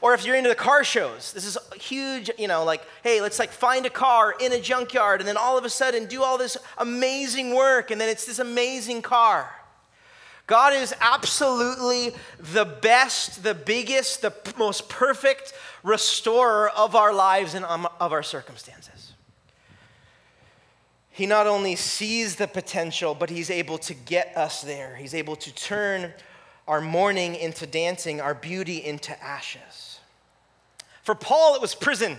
Or 0.00 0.14
if 0.14 0.24
you're 0.24 0.36
into 0.36 0.48
the 0.48 0.54
car 0.54 0.84
shows, 0.84 1.32
this 1.32 1.44
is 1.44 1.58
huge, 1.74 2.30
you 2.38 2.48
know, 2.48 2.64
like, 2.64 2.82
hey, 3.02 3.20
let's 3.20 3.38
like 3.38 3.50
find 3.50 3.86
a 3.86 3.90
car 3.90 4.34
in 4.40 4.52
a 4.52 4.60
junkyard 4.60 5.20
and 5.20 5.28
then 5.28 5.36
all 5.36 5.58
of 5.58 5.64
a 5.64 5.70
sudden 5.70 6.06
do 6.06 6.22
all 6.22 6.38
this 6.38 6.56
amazing 6.78 7.54
work 7.54 7.90
and 7.90 8.00
then 8.00 8.08
it's 8.08 8.24
this 8.24 8.38
amazing 8.38 9.02
car. 9.02 9.50
God 10.46 10.72
is 10.72 10.94
absolutely 11.00 12.14
the 12.38 12.64
best, 12.64 13.42
the 13.42 13.54
biggest, 13.54 14.22
the 14.22 14.32
most 14.56 14.88
perfect 14.88 15.52
restorer 15.82 16.70
of 16.70 16.96
our 16.96 17.12
lives 17.12 17.54
and 17.54 17.66
um, 17.66 17.86
of 18.00 18.12
our 18.12 18.22
circumstances. 18.22 19.12
He 21.10 21.26
not 21.26 21.46
only 21.46 21.74
sees 21.76 22.36
the 22.36 22.46
potential, 22.46 23.14
but 23.14 23.28
he's 23.28 23.50
able 23.50 23.76
to 23.78 23.92
get 23.92 24.36
us 24.36 24.62
there. 24.62 24.96
He's 24.96 25.14
able 25.14 25.36
to 25.36 25.54
turn 25.54 26.14
our 26.68 26.80
mourning 26.80 27.34
into 27.34 27.66
dancing, 27.66 28.20
our 28.20 28.34
beauty 28.34 28.84
into 28.84 29.20
ashes. 29.22 29.98
For 31.02 31.14
Paul, 31.14 31.54
it 31.54 31.62
was 31.62 31.74
prison. 31.74 32.18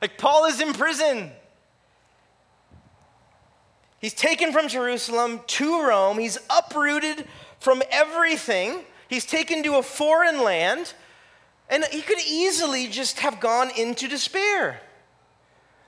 Like, 0.00 0.16
Paul 0.16 0.46
is 0.46 0.60
in 0.60 0.72
prison. 0.72 1.32
He's 3.98 4.14
taken 4.14 4.52
from 4.52 4.68
Jerusalem 4.68 5.40
to 5.48 5.82
Rome. 5.82 6.18
He's 6.18 6.38
uprooted 6.48 7.26
from 7.58 7.82
everything. 7.90 8.84
He's 9.08 9.26
taken 9.26 9.62
to 9.64 9.76
a 9.76 9.82
foreign 9.82 10.42
land. 10.42 10.94
And 11.68 11.84
he 11.90 12.02
could 12.02 12.20
easily 12.24 12.86
just 12.86 13.18
have 13.20 13.40
gone 13.40 13.70
into 13.76 14.06
despair. 14.06 14.80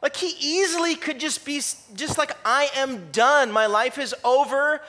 Like 0.03 0.17
he 0.17 0.35
easily 0.41 0.97
could 0.97 1.21
just 1.21 1.45
be 1.45 1.61
just 1.95 2.19
like, 2.19 2.33
I 2.45 2.71
am 2.75 3.11
done. 3.13 3.53
My 3.53 3.67
life 3.67 3.99
is 3.99 4.15
over. 4.25 4.81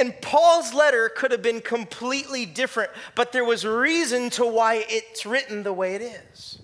And 0.00 0.18
Paul's 0.22 0.72
letter 0.72 1.10
could 1.10 1.30
have 1.30 1.42
been 1.42 1.60
completely 1.60 2.46
different, 2.46 2.90
but 3.14 3.32
there 3.32 3.44
was 3.44 3.66
reason 3.66 4.30
to 4.30 4.46
why 4.46 4.86
it's 4.88 5.26
written 5.26 5.62
the 5.62 5.74
way 5.74 5.94
it 5.94 6.02
is. 6.02 6.58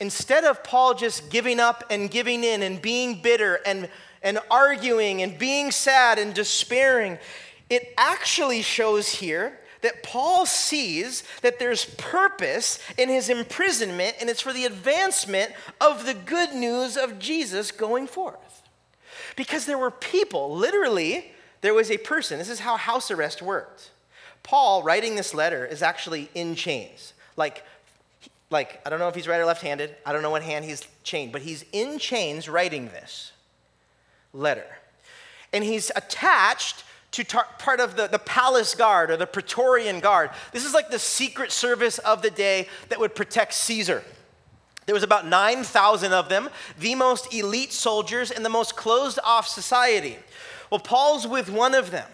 instead 0.00 0.44
of 0.44 0.62
Paul 0.62 0.94
just 0.94 1.28
giving 1.28 1.58
up 1.58 1.82
and 1.90 2.08
giving 2.08 2.44
in 2.44 2.62
and 2.62 2.80
being 2.80 3.20
bitter 3.20 3.58
and, 3.66 3.88
and 4.22 4.38
arguing 4.50 5.22
and 5.22 5.36
being 5.36 5.72
sad 5.72 6.20
and 6.20 6.32
despairing, 6.32 7.18
it 7.68 7.92
actually 7.98 8.62
shows 8.62 9.08
here 9.08 9.58
that 9.80 10.02
Paul 10.02 10.46
sees 10.46 11.24
that 11.42 11.58
there's 11.58 11.84
purpose 11.84 12.78
in 12.96 13.08
his 13.08 13.28
imprisonment 13.28 14.16
and 14.20 14.30
it's 14.30 14.40
for 14.40 14.52
the 14.52 14.64
advancement 14.64 15.52
of 15.80 16.06
the 16.06 16.14
good 16.14 16.52
news 16.52 16.96
of 16.96 17.18
Jesus 17.18 17.70
going 17.70 18.06
forth. 18.06 18.62
Because 19.36 19.66
there 19.66 19.78
were 19.78 19.90
people, 19.90 20.54
literally, 20.54 21.32
there 21.60 21.74
was 21.74 21.90
a 21.90 21.98
person. 21.98 22.38
This 22.38 22.48
is 22.48 22.60
how 22.60 22.76
house 22.76 23.10
arrest 23.10 23.42
worked. 23.42 23.90
Paul, 24.42 24.82
writing 24.82 25.16
this 25.16 25.34
letter, 25.34 25.66
is 25.66 25.82
actually 25.82 26.30
in 26.34 26.54
chains. 26.54 27.12
Like, 27.36 27.64
like 28.50 28.80
I 28.86 28.90
don't 28.90 28.98
know 28.98 29.08
if 29.08 29.14
he's 29.14 29.28
right 29.28 29.40
or 29.40 29.44
left 29.44 29.62
handed. 29.62 29.94
I 30.06 30.12
don't 30.12 30.22
know 30.22 30.30
what 30.30 30.42
hand 30.42 30.64
he's 30.64 30.86
chained, 31.02 31.32
but 31.32 31.42
he's 31.42 31.64
in 31.72 31.98
chains 31.98 32.48
writing 32.48 32.86
this 32.86 33.32
letter. 34.32 34.66
And 35.52 35.64
he's 35.64 35.90
attached 35.96 36.84
to 37.12 37.24
tar- 37.24 37.48
part 37.58 37.80
of 37.80 37.96
the, 37.96 38.06
the 38.06 38.18
palace 38.18 38.74
guard 38.74 39.10
or 39.10 39.16
the 39.16 39.26
Praetorian 39.26 40.00
guard. 40.00 40.30
This 40.52 40.64
is 40.64 40.74
like 40.74 40.90
the 40.90 40.98
secret 40.98 41.52
service 41.52 41.98
of 41.98 42.22
the 42.22 42.30
day 42.30 42.68
that 42.90 43.00
would 43.00 43.14
protect 43.14 43.54
Caesar. 43.54 44.04
There 44.88 44.94
was 44.94 45.02
about 45.02 45.26
9,000 45.26 46.14
of 46.14 46.30
them, 46.30 46.48
the 46.78 46.94
most 46.94 47.34
elite 47.34 47.74
soldiers 47.74 48.30
in 48.30 48.42
the 48.42 48.48
most 48.48 48.74
closed 48.74 49.18
off 49.22 49.46
society. 49.46 50.16
Well, 50.70 50.80
Paul's 50.80 51.26
with 51.26 51.50
one 51.50 51.74
of 51.74 51.90
them. 51.90 52.08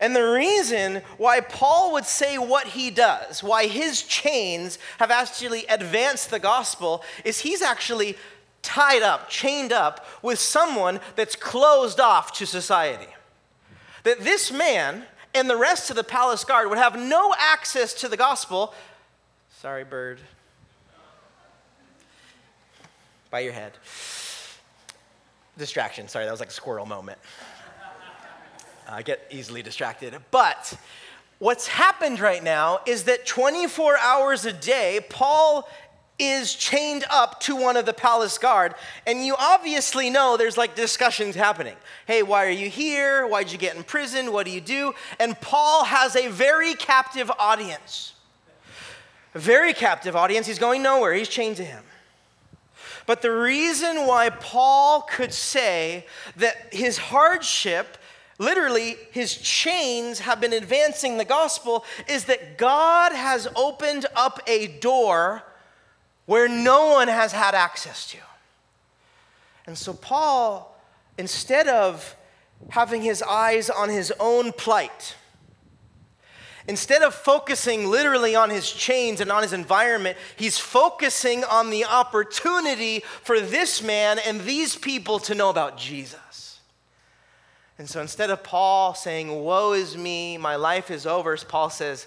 And 0.00 0.16
the 0.16 0.32
reason 0.32 1.02
why 1.18 1.38
Paul 1.38 1.92
would 1.92 2.04
say 2.04 2.36
what 2.36 2.66
he 2.66 2.90
does, 2.90 3.44
why 3.44 3.68
his 3.68 4.02
chains 4.02 4.76
have 4.98 5.12
actually 5.12 5.66
advanced 5.66 6.32
the 6.32 6.40
gospel, 6.40 7.04
is 7.24 7.38
he's 7.38 7.62
actually 7.62 8.16
tied 8.60 9.02
up, 9.02 9.28
chained 9.28 9.72
up 9.72 10.04
with 10.20 10.40
someone 10.40 10.98
that's 11.14 11.36
closed 11.36 12.00
off 12.00 12.32
to 12.38 12.44
society. 12.44 13.14
That 14.02 14.18
this 14.18 14.50
man 14.50 15.04
and 15.32 15.48
the 15.48 15.56
rest 15.56 15.90
of 15.90 15.96
the 15.96 16.02
palace 16.02 16.42
guard 16.42 16.70
would 16.70 16.78
have 16.78 16.98
no 16.98 17.32
access 17.38 17.94
to 17.94 18.08
the 18.08 18.16
gospel. 18.16 18.74
Sorry, 19.60 19.84
bird. 19.84 20.18
By 23.30 23.40
your 23.40 23.52
head. 23.52 23.72
Distraction. 25.56 26.08
Sorry, 26.08 26.24
that 26.24 26.30
was 26.30 26.40
like 26.40 26.48
a 26.48 26.52
squirrel 26.52 26.86
moment. 26.86 27.18
I 28.88 29.02
get 29.02 29.26
easily 29.30 29.62
distracted. 29.62 30.14
But 30.30 30.76
what's 31.38 31.68
happened 31.68 32.18
right 32.18 32.42
now 32.42 32.80
is 32.86 33.04
that 33.04 33.26
24 33.26 33.96
hours 33.98 34.44
a 34.44 34.52
day, 34.52 35.00
Paul 35.08 35.68
is 36.18 36.54
chained 36.54 37.04
up 37.08 37.40
to 37.40 37.56
one 37.56 37.76
of 37.76 37.86
the 37.86 37.94
palace 37.94 38.36
guard 38.36 38.74
and 39.06 39.24
you 39.24 39.34
obviously 39.38 40.10
know 40.10 40.36
there's 40.36 40.58
like 40.58 40.76
discussions 40.76 41.34
happening 41.34 41.74
hey 42.06 42.22
why 42.22 42.44
are 42.44 42.50
you 42.50 42.68
here 42.68 43.26
why'd 43.26 43.50
you 43.50 43.56
get 43.56 43.74
in 43.74 43.82
prison 43.82 44.30
what 44.30 44.44
do 44.44 44.52
you 44.52 44.60
do 44.60 44.92
and 45.18 45.40
paul 45.40 45.82
has 45.82 46.14
a 46.16 46.28
very 46.28 46.74
captive 46.74 47.30
audience 47.38 48.12
a 49.34 49.38
very 49.38 49.72
captive 49.72 50.14
audience 50.14 50.46
he's 50.46 50.58
going 50.58 50.82
nowhere 50.82 51.14
he's 51.14 51.26
chained 51.26 51.56
to 51.56 51.64
him 51.64 51.82
but 53.06 53.22
the 53.22 53.30
reason 53.30 54.06
why 54.06 54.30
paul 54.30 55.02
could 55.02 55.32
say 55.32 56.06
that 56.36 56.72
his 56.72 56.98
hardship 56.98 57.96
literally 58.38 58.96
his 59.12 59.36
chains 59.36 60.20
have 60.20 60.40
been 60.40 60.54
advancing 60.54 61.18
the 61.18 61.24
gospel 61.24 61.84
is 62.08 62.24
that 62.24 62.56
God 62.56 63.12
has 63.12 63.46
opened 63.54 64.06
up 64.16 64.40
a 64.46 64.66
door 64.66 65.44
where 66.30 66.48
no 66.48 66.86
one 66.92 67.08
has 67.08 67.32
had 67.32 67.56
access 67.56 68.08
to. 68.12 68.18
And 69.66 69.76
so, 69.76 69.92
Paul, 69.92 70.80
instead 71.18 71.66
of 71.66 72.16
having 72.68 73.02
his 73.02 73.20
eyes 73.20 73.68
on 73.68 73.88
his 73.88 74.12
own 74.20 74.52
plight, 74.52 75.16
instead 76.70 77.02
of 77.02 77.12
focusing 77.12 77.90
literally 77.90 78.36
on 78.36 78.48
his 78.48 78.70
chains 78.70 79.20
and 79.20 79.32
on 79.32 79.42
his 79.42 79.52
environment, 79.52 80.16
he's 80.36 80.56
focusing 80.56 81.42
on 81.42 81.68
the 81.68 81.84
opportunity 81.84 83.02
for 83.24 83.40
this 83.40 83.82
man 83.82 84.20
and 84.20 84.42
these 84.42 84.76
people 84.76 85.18
to 85.18 85.34
know 85.34 85.50
about 85.50 85.76
Jesus. 85.76 86.60
And 87.76 87.90
so 87.90 88.00
instead 88.00 88.30
of 88.30 88.44
Paul 88.44 88.94
saying, 88.94 89.42
Woe 89.42 89.72
is 89.72 89.96
me, 89.96 90.38
my 90.38 90.54
life 90.54 90.92
is 90.92 91.06
over, 91.06 91.36
Paul 91.38 91.70
says, 91.70 92.06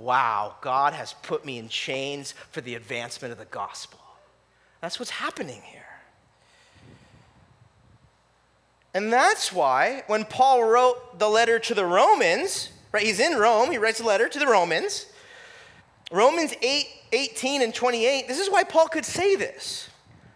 Wow, 0.00 0.56
God 0.60 0.92
has 0.92 1.12
put 1.22 1.44
me 1.44 1.58
in 1.58 1.68
chains 1.68 2.34
for 2.50 2.60
the 2.60 2.74
advancement 2.74 3.30
of 3.30 3.38
the 3.38 3.44
gospel. 3.44 4.00
That's 4.80 4.98
what's 4.98 5.12
happening 5.12 5.62
here. 5.62 5.84
And 8.92 9.12
that's 9.12 9.52
why 9.52 10.02
when 10.08 10.24
Paul 10.24 10.64
wrote 10.64 11.20
the 11.20 11.28
letter 11.28 11.60
to 11.60 11.74
the 11.74 11.86
Romans, 11.86 12.70
right, 12.92 13.02
he's 13.02 13.20
in 13.20 13.36
Rome, 13.38 13.70
he 13.70 13.78
writes 13.78 14.00
a 14.00 14.04
letter 14.04 14.28
to 14.28 14.38
the 14.38 14.46
Romans. 14.46 15.06
Romans 16.12 16.54
8, 16.60 16.86
18 17.12 17.62
and 17.62 17.74
28, 17.74 18.26
this 18.26 18.38
is 18.40 18.50
why 18.50 18.64
Paul 18.64 18.88
could 18.88 19.04
say 19.04 19.36
this. 19.36 19.88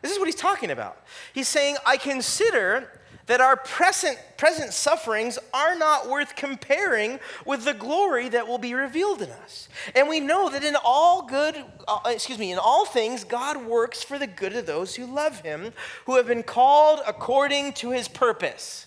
This 0.02 0.12
is 0.12 0.18
what 0.18 0.26
he's 0.26 0.34
talking 0.34 0.70
about. 0.70 0.98
He's 1.32 1.48
saying, 1.48 1.76
I 1.86 1.96
consider 1.96 2.90
that 3.26 3.40
our 3.40 3.56
present, 3.56 4.18
present 4.36 4.72
sufferings 4.72 5.38
are 5.52 5.74
not 5.74 6.08
worth 6.08 6.36
comparing 6.36 7.18
with 7.46 7.64
the 7.64 7.74
glory 7.74 8.28
that 8.28 8.46
will 8.46 8.58
be 8.58 8.74
revealed 8.74 9.22
in 9.22 9.30
us. 9.30 9.68
And 9.94 10.08
we 10.08 10.20
know 10.20 10.50
that 10.50 10.62
in 10.62 10.76
all 10.84 11.22
good, 11.22 11.56
uh, 11.88 12.00
excuse 12.06 12.38
me, 12.38 12.52
in 12.52 12.58
all 12.58 12.84
things, 12.84 13.24
God 13.24 13.64
works 13.64 14.02
for 14.02 14.18
the 14.18 14.26
good 14.26 14.54
of 14.54 14.66
those 14.66 14.94
who 14.94 15.06
love 15.06 15.40
him, 15.40 15.72
who 16.06 16.16
have 16.16 16.26
been 16.26 16.42
called 16.42 17.00
according 17.06 17.72
to 17.74 17.90
his 17.90 18.08
purpose. 18.08 18.86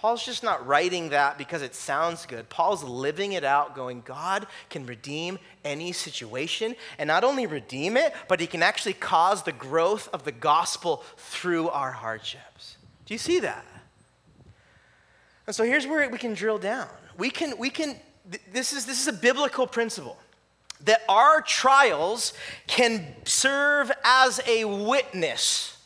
Paul's 0.00 0.24
just 0.24 0.42
not 0.42 0.66
writing 0.66 1.10
that 1.10 1.36
because 1.36 1.60
it 1.60 1.74
sounds 1.74 2.24
good. 2.24 2.48
Paul's 2.48 2.82
living 2.82 3.32
it 3.32 3.44
out, 3.44 3.74
going, 3.74 4.00
God 4.00 4.46
can 4.70 4.86
redeem 4.86 5.38
any 5.62 5.92
situation, 5.92 6.74
and 6.98 7.06
not 7.06 7.22
only 7.22 7.46
redeem 7.46 7.98
it, 7.98 8.14
but 8.26 8.40
he 8.40 8.46
can 8.46 8.62
actually 8.62 8.94
cause 8.94 9.42
the 9.42 9.52
growth 9.52 10.08
of 10.14 10.24
the 10.24 10.32
gospel 10.32 11.04
through 11.18 11.68
our 11.68 11.92
hardships. 11.92 12.78
Do 13.04 13.12
you 13.12 13.18
see 13.18 13.40
that? 13.40 13.66
And 15.46 15.54
so 15.54 15.64
here's 15.64 15.86
where 15.86 16.08
we 16.08 16.16
can 16.16 16.32
drill 16.32 16.56
down. 16.56 16.88
We 17.18 17.28
can, 17.28 17.58
we 17.58 17.68
can, 17.68 17.94
this 18.54 18.72
is, 18.72 18.86
this 18.86 19.02
is 19.02 19.08
a 19.08 19.12
biblical 19.12 19.66
principle 19.66 20.16
that 20.82 21.02
our 21.10 21.42
trials 21.42 22.32
can 22.66 23.06
serve 23.26 23.92
as 24.02 24.40
a 24.46 24.64
witness. 24.64 25.76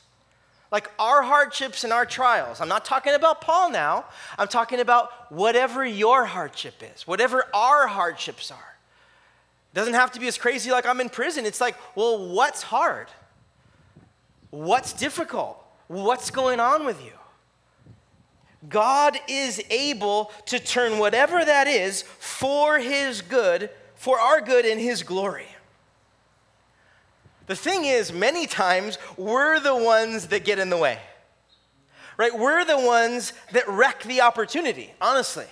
Like 0.75 0.91
our 0.99 1.23
hardships 1.23 1.85
and 1.85 1.93
our 1.93 2.05
trials. 2.05 2.61
I'm 2.61 2.67
not 2.67 2.85
talking 2.85 3.15
about 3.15 3.41
Paul 3.41 3.71
now. 3.71 4.07
I'm 4.37 4.49
talking 4.49 4.81
about 4.81 5.31
whatever 5.31 5.87
your 5.87 6.25
hardship 6.25 6.83
is, 6.93 7.07
whatever 7.07 7.45
our 7.55 7.87
hardships 7.87 8.51
are. 8.51 8.77
It 9.73 9.77
doesn't 9.77 9.95
have 9.95 10.11
to 10.11 10.19
be 10.19 10.27
as 10.27 10.37
crazy 10.37 10.73
like 10.73 10.85
I'm 10.85 11.01
in 11.01 11.11
prison. 11.11 11.47
It's 11.47 11.61
like, 11.61 11.77
well, 11.95 12.29
what's 12.29 12.63
hard? 12.63 13.07
What's 14.51 14.93
difficult? 14.93 15.65
What's 15.87 16.33
going 16.33 16.59
on 16.59 16.85
with 16.85 17.01
you? 17.05 17.13
God 18.69 19.17
is 19.29 19.63
able 19.71 20.33
to 20.47 20.59
turn 20.59 20.99
whatever 20.99 21.45
that 21.45 21.69
is 21.69 22.03
for 22.03 22.81
his 22.81 23.23
good, 23.23 23.71
for 23.95 24.19
our 24.19 24.41
good 24.41 24.65
and 24.65 24.81
his 24.81 25.05
glory. 25.05 25.54
The 27.47 27.57
thing 27.57 27.85
is, 27.85 28.13
many 28.13 28.47
times 28.47 28.99
we're 29.17 29.61
the 29.61 29.75
ones 29.75 30.29
that 30.29 30.45
get 30.45 30.59
in 30.59 30.71
the 30.71 30.77
way, 30.77 30.99
right? 32.17 32.37
We're 32.37 32.65
the 32.65 32.79
ones 32.79 33.33
that 33.53 33.69
wreck 33.69 34.03
the 34.05 34.23
opportunity, 34.23 34.93
honestly. 35.01 35.47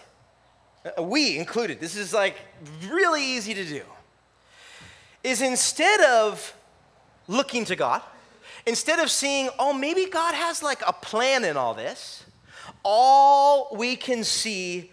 Uh, 0.85 1.03
we 1.03 1.39
included. 1.39 1.81
This 1.81 1.97
is 1.97 2.13
like 2.15 2.37
really 2.89 3.25
easy 3.25 3.55
to 3.55 3.65
do. 3.65 3.83
Is 5.23 5.43
instead 5.43 6.01
of 6.01 6.55
looking 7.29 7.65
to 7.67 7.77
God, 7.77 8.03
Instead 8.67 9.01
of 9.01 9.11
seeing, 9.11 9.51
oh, 9.59 9.73
maybe 9.73 10.07
God 10.07 10.35
has 10.35 10.63
like 10.63 10.83
a 10.87 10.93
plan 10.93 11.45
in 11.45 11.57
all 11.57 11.75
this, 11.75 12.25
all 12.85 13.69
we 13.75 13.97
can 13.97 14.23
see 14.23 14.91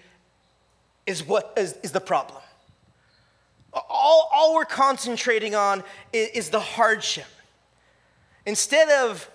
is 1.05 1.23
what 1.23 1.53
is, 1.55 1.73
is 1.83 1.91
the 1.91 2.01
problem. 2.01 2.41
All, 3.73 4.29
all 4.33 4.55
we're 4.55 4.65
concentrating 4.65 5.55
on 5.55 5.83
is, 6.11 6.29
is 6.29 6.49
the 6.49 6.59
hardship. 6.59 7.27
Instead 8.45 8.89
of 8.89 9.29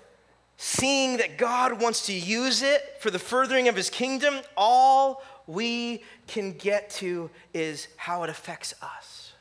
seeing 0.57 1.19
that 1.19 1.39
God 1.39 1.81
wants 1.81 2.07
to 2.07 2.13
use 2.13 2.63
it 2.63 2.97
for 3.01 3.11
the 3.11 3.19
furthering 3.19 3.69
of 3.69 3.77
his 3.77 3.91
kingdom, 3.91 4.35
all 4.57 5.23
we 5.47 6.03
can 6.27 6.53
get 6.53 6.91
to 6.91 7.31
is 7.53 7.89
how 7.97 8.23
it 8.23 8.31
affects 8.31 8.75
us. 8.83 9.33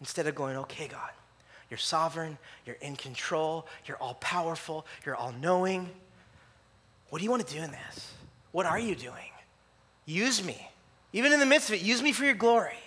Instead 0.00 0.26
of 0.26 0.34
going, 0.34 0.56
okay, 0.56 0.88
God, 0.88 1.10
you're 1.70 1.78
sovereign, 1.78 2.38
you're 2.64 2.76
in 2.80 2.96
control, 2.96 3.66
you're 3.86 3.96
all 3.98 4.14
powerful, 4.14 4.86
you're 5.04 5.16
all 5.16 5.34
knowing. 5.40 5.88
What 7.10 7.18
do 7.18 7.24
you 7.24 7.30
want 7.30 7.46
to 7.46 7.54
do 7.54 7.62
in 7.62 7.70
this? 7.70 8.12
What 8.52 8.66
are 8.66 8.78
you 8.78 8.94
doing? 8.94 9.30
Use 10.06 10.42
me. 10.42 10.70
Even 11.12 11.32
in 11.32 11.40
the 11.40 11.46
midst 11.46 11.68
of 11.68 11.74
it, 11.74 11.82
use 11.82 12.02
me 12.02 12.12
for 12.12 12.24
your 12.24 12.34
glory. 12.34 12.78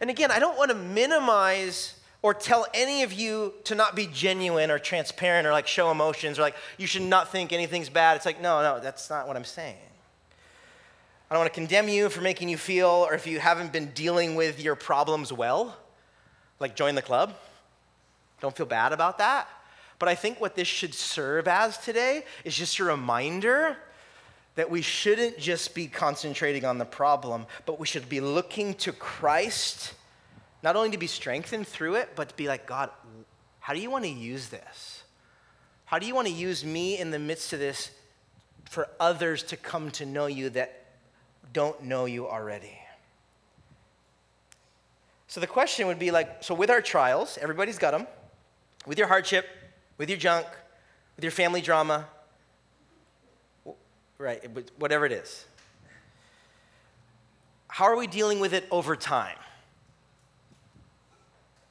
And 0.00 0.10
again, 0.10 0.30
I 0.30 0.38
don't 0.38 0.56
want 0.56 0.70
to 0.70 0.76
minimize 0.76 1.94
or 2.22 2.34
tell 2.34 2.66
any 2.74 3.02
of 3.02 3.12
you 3.12 3.54
to 3.64 3.74
not 3.74 3.96
be 3.96 4.06
genuine 4.06 4.70
or 4.70 4.78
transparent 4.78 5.46
or 5.46 5.52
like 5.52 5.66
show 5.66 5.90
emotions 5.90 6.38
or 6.38 6.42
like 6.42 6.56
you 6.76 6.86
should 6.86 7.02
not 7.02 7.32
think 7.32 7.52
anything's 7.52 7.88
bad. 7.88 8.16
It's 8.16 8.26
like, 8.26 8.40
no, 8.40 8.62
no, 8.62 8.80
that's 8.80 9.08
not 9.08 9.26
what 9.26 9.36
I'm 9.36 9.44
saying. 9.44 9.76
I 11.30 11.34
don't 11.34 11.42
want 11.42 11.54
to 11.54 11.60
condemn 11.60 11.88
you 11.88 12.08
for 12.08 12.20
making 12.22 12.48
you 12.48 12.58
feel, 12.58 12.88
or 12.88 13.14
if 13.14 13.24
you 13.24 13.38
haven't 13.38 13.72
been 13.72 13.92
dealing 13.92 14.34
with 14.34 14.60
your 14.60 14.74
problems 14.74 15.32
well, 15.32 15.76
like 16.58 16.74
join 16.74 16.96
the 16.96 17.02
club. 17.02 17.34
Don't 18.40 18.56
feel 18.56 18.66
bad 18.66 18.92
about 18.92 19.18
that. 19.18 19.48
But 20.00 20.08
I 20.08 20.16
think 20.16 20.40
what 20.40 20.56
this 20.56 20.66
should 20.66 20.92
serve 20.92 21.46
as 21.46 21.78
today 21.78 22.24
is 22.44 22.56
just 22.56 22.78
a 22.80 22.84
reminder 22.84 23.76
that 24.56 24.70
we 24.70 24.82
shouldn't 24.82 25.38
just 25.38 25.74
be 25.74 25.86
concentrating 25.86 26.64
on 26.64 26.78
the 26.78 26.84
problem, 26.84 27.46
but 27.66 27.78
we 27.78 27.86
should 27.86 28.08
be 28.08 28.20
looking 28.20 28.74
to 28.74 28.92
Christ, 28.92 29.94
not 30.62 30.76
only 30.76 30.90
to 30.90 30.98
be 30.98 31.06
strengthened 31.06 31.66
through 31.66 31.94
it, 31.96 32.10
but 32.16 32.30
to 32.30 32.36
be 32.36 32.48
like, 32.48 32.66
God, 32.66 32.90
how 33.60 33.74
do 33.74 33.80
you 33.80 33.90
want 33.90 34.04
to 34.04 34.10
use 34.10 34.48
this? 34.48 35.04
How 35.84 35.98
do 35.98 36.06
you 36.06 36.14
want 36.14 36.28
to 36.28 36.32
use 36.32 36.64
me 36.64 36.98
in 36.98 37.10
the 37.10 37.18
midst 37.18 37.52
of 37.52 37.58
this 37.58 37.90
for 38.64 38.88
others 38.98 39.42
to 39.44 39.56
come 39.56 39.90
to 39.92 40.06
know 40.06 40.26
you 40.26 40.50
that 40.50 40.84
don't 41.52 41.82
know 41.84 42.04
you 42.04 42.28
already? 42.28 42.78
So 45.28 45.40
the 45.40 45.46
question 45.46 45.86
would 45.86 45.98
be 45.98 46.10
like, 46.10 46.42
so 46.42 46.54
with 46.54 46.70
our 46.70 46.80
trials, 46.80 47.38
everybody's 47.40 47.78
got 47.78 47.92
them, 47.92 48.06
with 48.84 48.98
your 48.98 49.06
hardship, 49.06 49.46
with 49.96 50.08
your 50.08 50.18
junk, 50.18 50.46
with 51.14 51.22
your 51.22 51.30
family 51.30 51.60
drama, 51.60 52.06
right, 54.20 54.44
whatever 54.78 55.06
it 55.06 55.12
is. 55.12 55.46
How 57.68 57.86
are 57.86 57.96
we 57.96 58.06
dealing 58.06 58.40
with 58.40 58.52
it 58.52 58.66
over 58.70 58.94
time? 58.94 59.36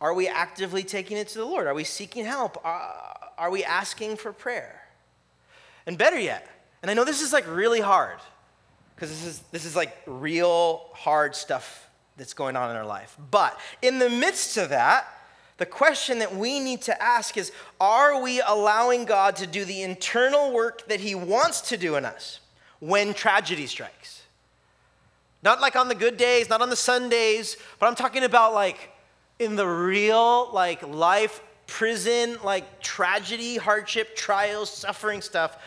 Are 0.01 0.13
we 0.13 0.27
actively 0.27 0.83
taking 0.83 1.17
it 1.17 1.27
to 1.29 1.38
the 1.38 1.45
Lord? 1.45 1.67
Are 1.67 1.73
we 1.73 1.83
seeking 1.83 2.25
help? 2.25 2.59
Uh, 2.63 2.91
are 3.38 3.51
we 3.51 3.63
asking 3.63 4.17
for 4.17 4.31
prayer? 4.31 4.81
And 5.85 5.97
better 5.97 6.19
yet, 6.19 6.47
and 6.81 6.89
I 6.89 6.93
know 6.93 7.03
this 7.03 7.21
is 7.21 7.33
like 7.33 7.45
really 7.47 7.81
hard 7.81 8.19
because 8.95 9.09
this 9.09 9.25
is, 9.25 9.39
this 9.51 9.65
is 9.65 9.75
like 9.75 9.95
real 10.05 10.85
hard 10.93 11.35
stuff 11.35 11.89
that's 12.17 12.33
going 12.33 12.55
on 12.55 12.69
in 12.69 12.75
our 12.75 12.85
life. 12.85 13.15
But 13.29 13.59
in 13.81 13.99
the 13.99 14.09
midst 14.09 14.57
of 14.57 14.69
that, 14.69 15.05
the 15.59 15.65
question 15.65 16.19
that 16.19 16.35
we 16.35 16.59
need 16.59 16.81
to 16.83 17.03
ask 17.03 17.37
is 17.37 17.51
Are 17.79 18.21
we 18.21 18.41
allowing 18.41 19.05
God 19.05 19.35
to 19.35 19.45
do 19.45 19.63
the 19.65 19.83
internal 19.83 20.51
work 20.51 20.87
that 20.87 20.99
He 20.99 21.13
wants 21.13 21.61
to 21.69 21.77
do 21.77 21.95
in 21.95 22.05
us 22.05 22.39
when 22.79 23.13
tragedy 23.13 23.67
strikes? 23.67 24.23
Not 25.43 25.61
like 25.61 25.75
on 25.75 25.87
the 25.87 25.95
good 25.95 26.17
days, 26.17 26.49
not 26.49 26.61
on 26.61 26.69
the 26.69 26.75
Sundays, 26.75 27.57
but 27.79 27.87
I'm 27.87 27.95
talking 27.95 28.23
about 28.23 28.53
like 28.53 28.89
in 29.37 29.55
the 29.55 29.67
real, 29.67 30.51
like 30.51 30.85
life, 30.87 31.41
prison, 31.67 32.37
like 32.43 32.81
tragedy, 32.81 33.57
hardship, 33.57 34.15
trials, 34.15 34.69
suffering 34.69 35.21
stuff. 35.21 35.57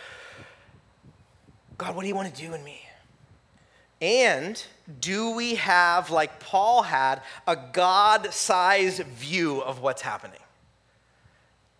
God, 1.78 1.94
what 1.94 2.02
do 2.02 2.08
you 2.08 2.14
want 2.14 2.34
to 2.34 2.40
do 2.42 2.54
in 2.54 2.62
me? 2.64 2.82
And 4.02 4.62
do 5.00 5.30
we 5.30 5.54
have, 5.54 6.10
like 6.10 6.40
Paul 6.40 6.82
had, 6.82 7.22
a 7.46 7.56
God 7.56 8.34
sized 8.34 9.04
view 9.04 9.60
of 9.62 9.80
what's 9.80 10.02
happening? 10.02 10.40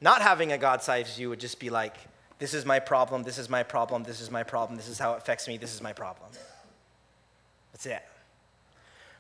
Not 0.01 0.23
having 0.23 0.53
a 0.53 0.59
God 0.59 0.83
sized 0.83 1.17
view 1.17 1.31
would 1.31 1.41
just 1.41 1.59
be 1.59 1.69
like, 1.69 1.97
this 2.39 2.55
is 2.55 2.65
my 2.65 2.79
problem, 2.79 3.25
this 3.25 3.39
is 3.39 3.51
my 3.51 3.65
problem, 3.65 4.05
this 4.05 4.21
is 4.21 4.31
my 4.31 4.45
problem, 4.45 4.77
this 4.77 4.89
is 4.89 5.01
how 5.01 5.15
it 5.15 5.19
affects 5.19 5.49
me, 5.49 5.57
this 5.59 5.75
is 5.75 5.83
my 5.83 5.93
problem. 5.93 6.31
That's 7.73 7.87
it. 7.87 8.03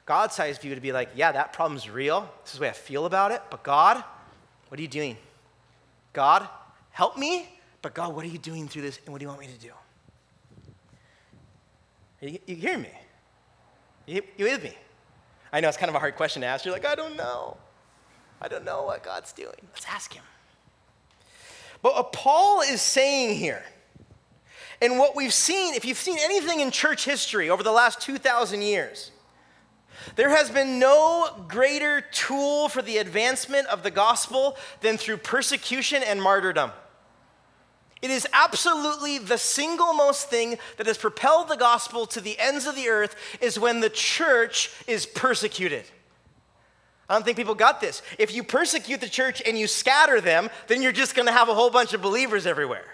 God 0.06 0.32
sized 0.32 0.60
view 0.60 0.70
would 0.70 0.80
be 0.80 0.92
like, 0.92 1.10
yeah, 1.16 1.32
that 1.32 1.52
problem's 1.52 1.90
real, 1.90 2.28
this 2.44 2.52
is 2.52 2.58
the 2.58 2.62
way 2.62 2.68
I 2.68 2.72
feel 2.72 3.06
about 3.06 3.32
it, 3.32 3.42
but 3.50 3.64
God, 3.64 4.02
what 4.68 4.78
are 4.78 4.82
you 4.82 4.88
doing? 4.88 5.16
God, 6.12 6.48
help 6.90 7.18
me, 7.18 7.48
but 7.80 7.94
God, 7.94 8.14
what 8.14 8.24
are 8.24 8.28
you 8.28 8.38
doing 8.38 8.68
through 8.68 8.82
this 8.82 9.00
and 9.04 9.12
what 9.12 9.18
do 9.18 9.24
you 9.24 9.28
want 9.28 9.40
me 9.40 9.48
to 9.48 9.58
do? 9.58 9.72
You, 12.22 12.38
hear 12.46 12.78
me? 12.78 12.90
You, 14.06 14.22
you 14.36 14.44
with 14.44 14.62
me? 14.62 14.76
I 15.52 15.60
know 15.60 15.68
it's 15.68 15.76
kind 15.76 15.90
of 15.90 15.96
a 15.96 15.98
hard 15.98 16.14
question 16.14 16.42
to 16.42 16.48
ask. 16.48 16.64
You're 16.64 16.72
like, 16.72 16.86
I 16.86 16.94
don't 16.94 17.16
know. 17.16 17.56
I 18.40 18.48
don't 18.48 18.64
know 18.64 18.84
what 18.84 19.02
God's 19.02 19.32
doing. 19.32 19.54
Let's 19.74 19.86
ask 19.88 20.14
Him. 20.14 20.22
But 21.82 21.94
what 21.94 22.12
Paul 22.12 22.60
is 22.62 22.80
saying 22.80 23.36
here, 23.36 23.64
and 24.80 24.98
what 24.98 25.16
we've 25.16 25.34
seen, 25.34 25.74
if 25.74 25.84
you've 25.84 25.98
seen 25.98 26.18
anything 26.20 26.60
in 26.60 26.70
church 26.70 27.04
history 27.04 27.50
over 27.50 27.64
the 27.64 27.72
last 27.72 28.00
2,000 28.00 28.62
years, 28.62 29.10
there 30.14 30.30
has 30.30 30.48
been 30.48 30.78
no 30.78 31.44
greater 31.48 32.00
tool 32.00 32.68
for 32.68 32.82
the 32.82 32.98
advancement 32.98 33.66
of 33.66 33.82
the 33.82 33.90
gospel 33.90 34.56
than 34.80 34.96
through 34.96 35.18
persecution 35.18 36.02
and 36.04 36.22
martyrdom. 36.22 36.70
It 38.02 38.10
is 38.10 38.26
absolutely 38.32 39.18
the 39.18 39.38
single 39.38 39.94
most 39.94 40.28
thing 40.28 40.58
that 40.76 40.88
has 40.88 40.98
propelled 40.98 41.48
the 41.48 41.56
gospel 41.56 42.04
to 42.06 42.20
the 42.20 42.36
ends 42.38 42.66
of 42.66 42.74
the 42.74 42.88
earth 42.88 43.14
is 43.40 43.60
when 43.60 43.78
the 43.78 43.88
church 43.88 44.70
is 44.88 45.06
persecuted. 45.06 45.84
I 47.08 47.14
don't 47.14 47.24
think 47.24 47.36
people 47.36 47.54
got 47.54 47.80
this. 47.80 48.02
If 48.18 48.34
you 48.34 48.42
persecute 48.42 49.00
the 49.00 49.08
church 49.08 49.40
and 49.46 49.56
you 49.56 49.68
scatter 49.68 50.20
them, 50.20 50.50
then 50.66 50.82
you're 50.82 50.92
just 50.92 51.14
going 51.14 51.26
to 51.26 51.32
have 51.32 51.48
a 51.48 51.54
whole 51.54 51.70
bunch 51.70 51.92
of 51.92 52.02
believers 52.02 52.44
everywhere. 52.44 52.86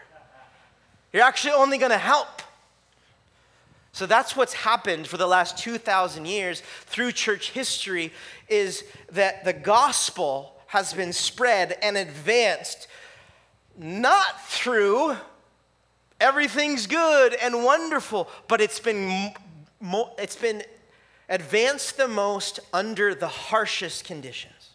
You're 1.13 1.23
actually 1.23 1.55
only 1.55 1.79
going 1.79 1.93
to 1.93 1.99
help. 1.99 2.43
So 3.93 4.05
that's 4.05 4.37
what's 4.37 4.53
happened 4.53 5.07
for 5.07 5.17
the 5.17 5.27
last 5.27 5.57
2000 5.59 6.27
years 6.27 6.63
through 6.85 7.13
church 7.13 7.51
history 7.53 8.13
is 8.49 8.85
that 9.13 9.45
the 9.45 9.55
gospel 9.55 10.53
has 10.67 10.93
been 10.93 11.15
spread 11.15 11.79
and 11.83 11.97
advanced 11.97 12.89
not 13.79 14.43
through 14.49 15.17
everything's 16.21 16.87
good 16.87 17.35
and 17.35 17.65
wonderful, 17.65 18.29
but 18.49 18.61
it's 18.61 18.81
been, 18.81 19.33
mo- 19.81 20.13
it's 20.19 20.37
been 20.37 20.63
advanced 21.29 21.97
the 21.97 22.09
most 22.09 22.61
under 22.73 23.15
the 23.15 23.29
harshest 23.29 24.05
conditions. 24.05 24.71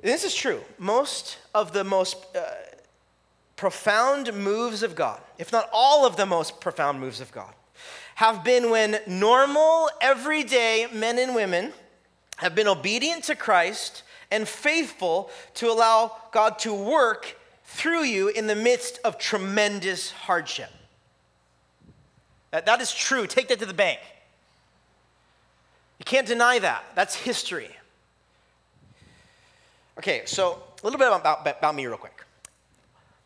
This 0.00 0.24
is 0.24 0.34
true. 0.34 0.60
Most 0.78 1.38
of 1.54 1.72
the 1.72 1.82
most 1.82 2.16
uh, 2.36 2.40
profound 3.56 4.32
moves 4.32 4.82
of 4.82 4.94
God, 4.94 5.20
if 5.38 5.50
not 5.50 5.68
all 5.72 6.06
of 6.06 6.16
the 6.16 6.26
most 6.26 6.60
profound 6.60 7.00
moves 7.00 7.20
of 7.20 7.32
God, 7.32 7.52
have 8.16 8.44
been 8.44 8.70
when 8.70 9.00
normal, 9.06 9.90
everyday 10.00 10.86
men 10.92 11.18
and 11.18 11.34
women 11.34 11.72
have 12.36 12.54
been 12.54 12.68
obedient 12.68 13.24
to 13.24 13.34
Christ 13.34 14.02
and 14.30 14.46
faithful 14.46 15.30
to 15.54 15.70
allow 15.70 16.16
God 16.32 16.58
to 16.60 16.74
work 16.74 17.36
through 17.64 18.04
you 18.04 18.28
in 18.28 18.46
the 18.46 18.54
midst 18.54 18.98
of 19.04 19.18
tremendous 19.18 20.10
hardship. 20.10 20.70
That, 22.50 22.66
that 22.66 22.80
is 22.80 22.94
true. 22.94 23.26
Take 23.26 23.48
that 23.48 23.58
to 23.58 23.66
the 23.66 23.74
bank. 23.74 24.00
You 25.98 26.04
can't 26.04 26.26
deny 26.26 26.58
that. 26.58 26.84
That's 26.94 27.14
history. 27.14 27.70
Okay, 29.98 30.22
so 30.26 30.62
a 30.82 30.86
little 30.86 30.98
bit 30.98 31.08
about, 31.08 31.46
about 31.46 31.74
me, 31.74 31.86
real 31.86 31.96
quick. 31.96 32.24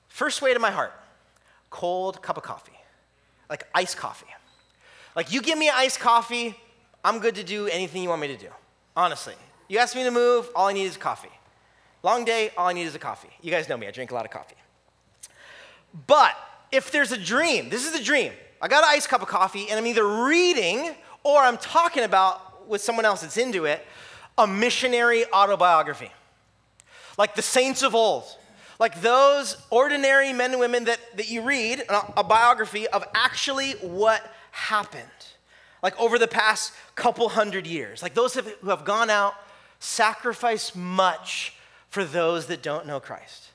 First 0.09 0.43
way 0.43 0.55
to 0.55 0.61
my 0.61 0.71
heart 0.71 0.93
cold 1.71 2.21
cup 2.21 2.37
of 2.37 2.43
coffee, 2.43 2.73
like 3.49 3.65
iced 3.75 3.97
coffee. 3.97 4.27
Like, 5.15 5.33
you 5.33 5.41
give 5.41 5.59
me 5.59 5.69
iced 5.69 6.01
coffee, 6.01 6.57
I'm 7.05 7.19
good 7.21 7.37
to 7.37 7.45
do 7.45 7.67
anything 7.67 8.03
you 8.03 8.09
want 8.09 8.21
me 8.21 8.29
to 8.29 8.37
do, 8.37 8.49
honestly. 8.97 9.35
You 9.71 9.79
ask 9.79 9.95
me 9.95 10.03
to 10.03 10.11
move, 10.11 10.51
all 10.57 10.67
I 10.67 10.73
need 10.73 10.87
is 10.87 10.97
coffee. 10.97 11.31
Long 12.03 12.25
day, 12.25 12.51
all 12.59 12.67
I 12.67 12.73
need 12.73 12.87
is 12.87 12.97
a 12.97 12.99
coffee. 12.99 13.31
You 13.41 13.53
guys 13.53 13.69
know 13.69 13.77
me, 13.77 13.87
I 13.87 13.93
drink 13.93 14.11
a 14.11 14.15
lot 14.15 14.25
of 14.25 14.33
coffee. 14.33 14.57
But 16.09 16.37
if 16.73 16.91
there's 16.91 17.13
a 17.13 17.17
dream, 17.17 17.69
this 17.69 17.87
is 17.87 17.93
the 17.93 18.03
dream. 18.03 18.33
I 18.61 18.67
got 18.67 18.83
an 18.83 18.91
iced 18.91 19.09
cup 19.09 19.23
of 19.23 19.29
coffee, 19.29 19.69
and 19.71 19.79
I'm 19.79 19.87
either 19.87 20.25
reading 20.25 20.97
or 21.23 21.41
I'm 21.41 21.57
talking 21.57 22.03
about 22.03 22.69
with 22.69 22.81
someone 22.81 23.05
else 23.05 23.21
that's 23.21 23.37
into 23.37 23.65
it 23.65 23.87
a 24.37 24.45
missionary 24.45 25.25
autobiography. 25.33 26.11
Like 27.17 27.37
the 27.37 27.43
saints 27.43 27.85
of 27.85 27.95
old, 27.95 28.25
like 28.81 29.01
those 29.03 29.57
ordinary 29.71 30.33
men 30.33 30.51
and 30.51 30.59
women 30.59 30.87
that, 30.87 30.99
that 31.17 31.31
you 31.31 31.43
read, 31.43 31.85
a 32.17 32.25
biography 32.25 32.89
of 32.89 33.05
actually 33.15 33.75
what 33.75 34.35
happened, 34.51 35.05
like 35.81 35.97
over 36.01 36.19
the 36.19 36.27
past 36.27 36.73
couple 36.97 37.29
hundred 37.29 37.69
years. 37.69 38.03
Like 38.03 38.15
those 38.15 38.35
who 38.35 38.69
have 38.69 38.85
gone 38.85 39.11
out 39.11 39.35
sacrifice 39.81 40.77
much 40.77 41.55
for 41.89 42.05
those 42.05 42.47
that 42.47 42.63
don't 42.63 42.87
know 42.87 43.01
Christ. 43.01 43.49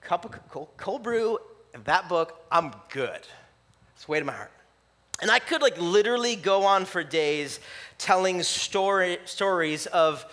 Cup 0.00 0.24
of 0.24 0.48
cold, 0.48 0.70
cold 0.78 1.02
brew 1.02 1.38
that 1.84 2.08
book, 2.08 2.42
I'm 2.50 2.72
good. 2.90 3.20
It's 3.94 4.08
way 4.08 4.18
to 4.18 4.24
my 4.24 4.32
heart. 4.32 4.50
And 5.20 5.30
I 5.30 5.38
could 5.38 5.62
like 5.62 5.78
literally 5.80 6.36
go 6.36 6.64
on 6.64 6.84
for 6.84 7.02
days 7.02 7.60
telling 7.98 8.42
story, 8.42 9.18
stories 9.24 9.86
of 9.86 10.24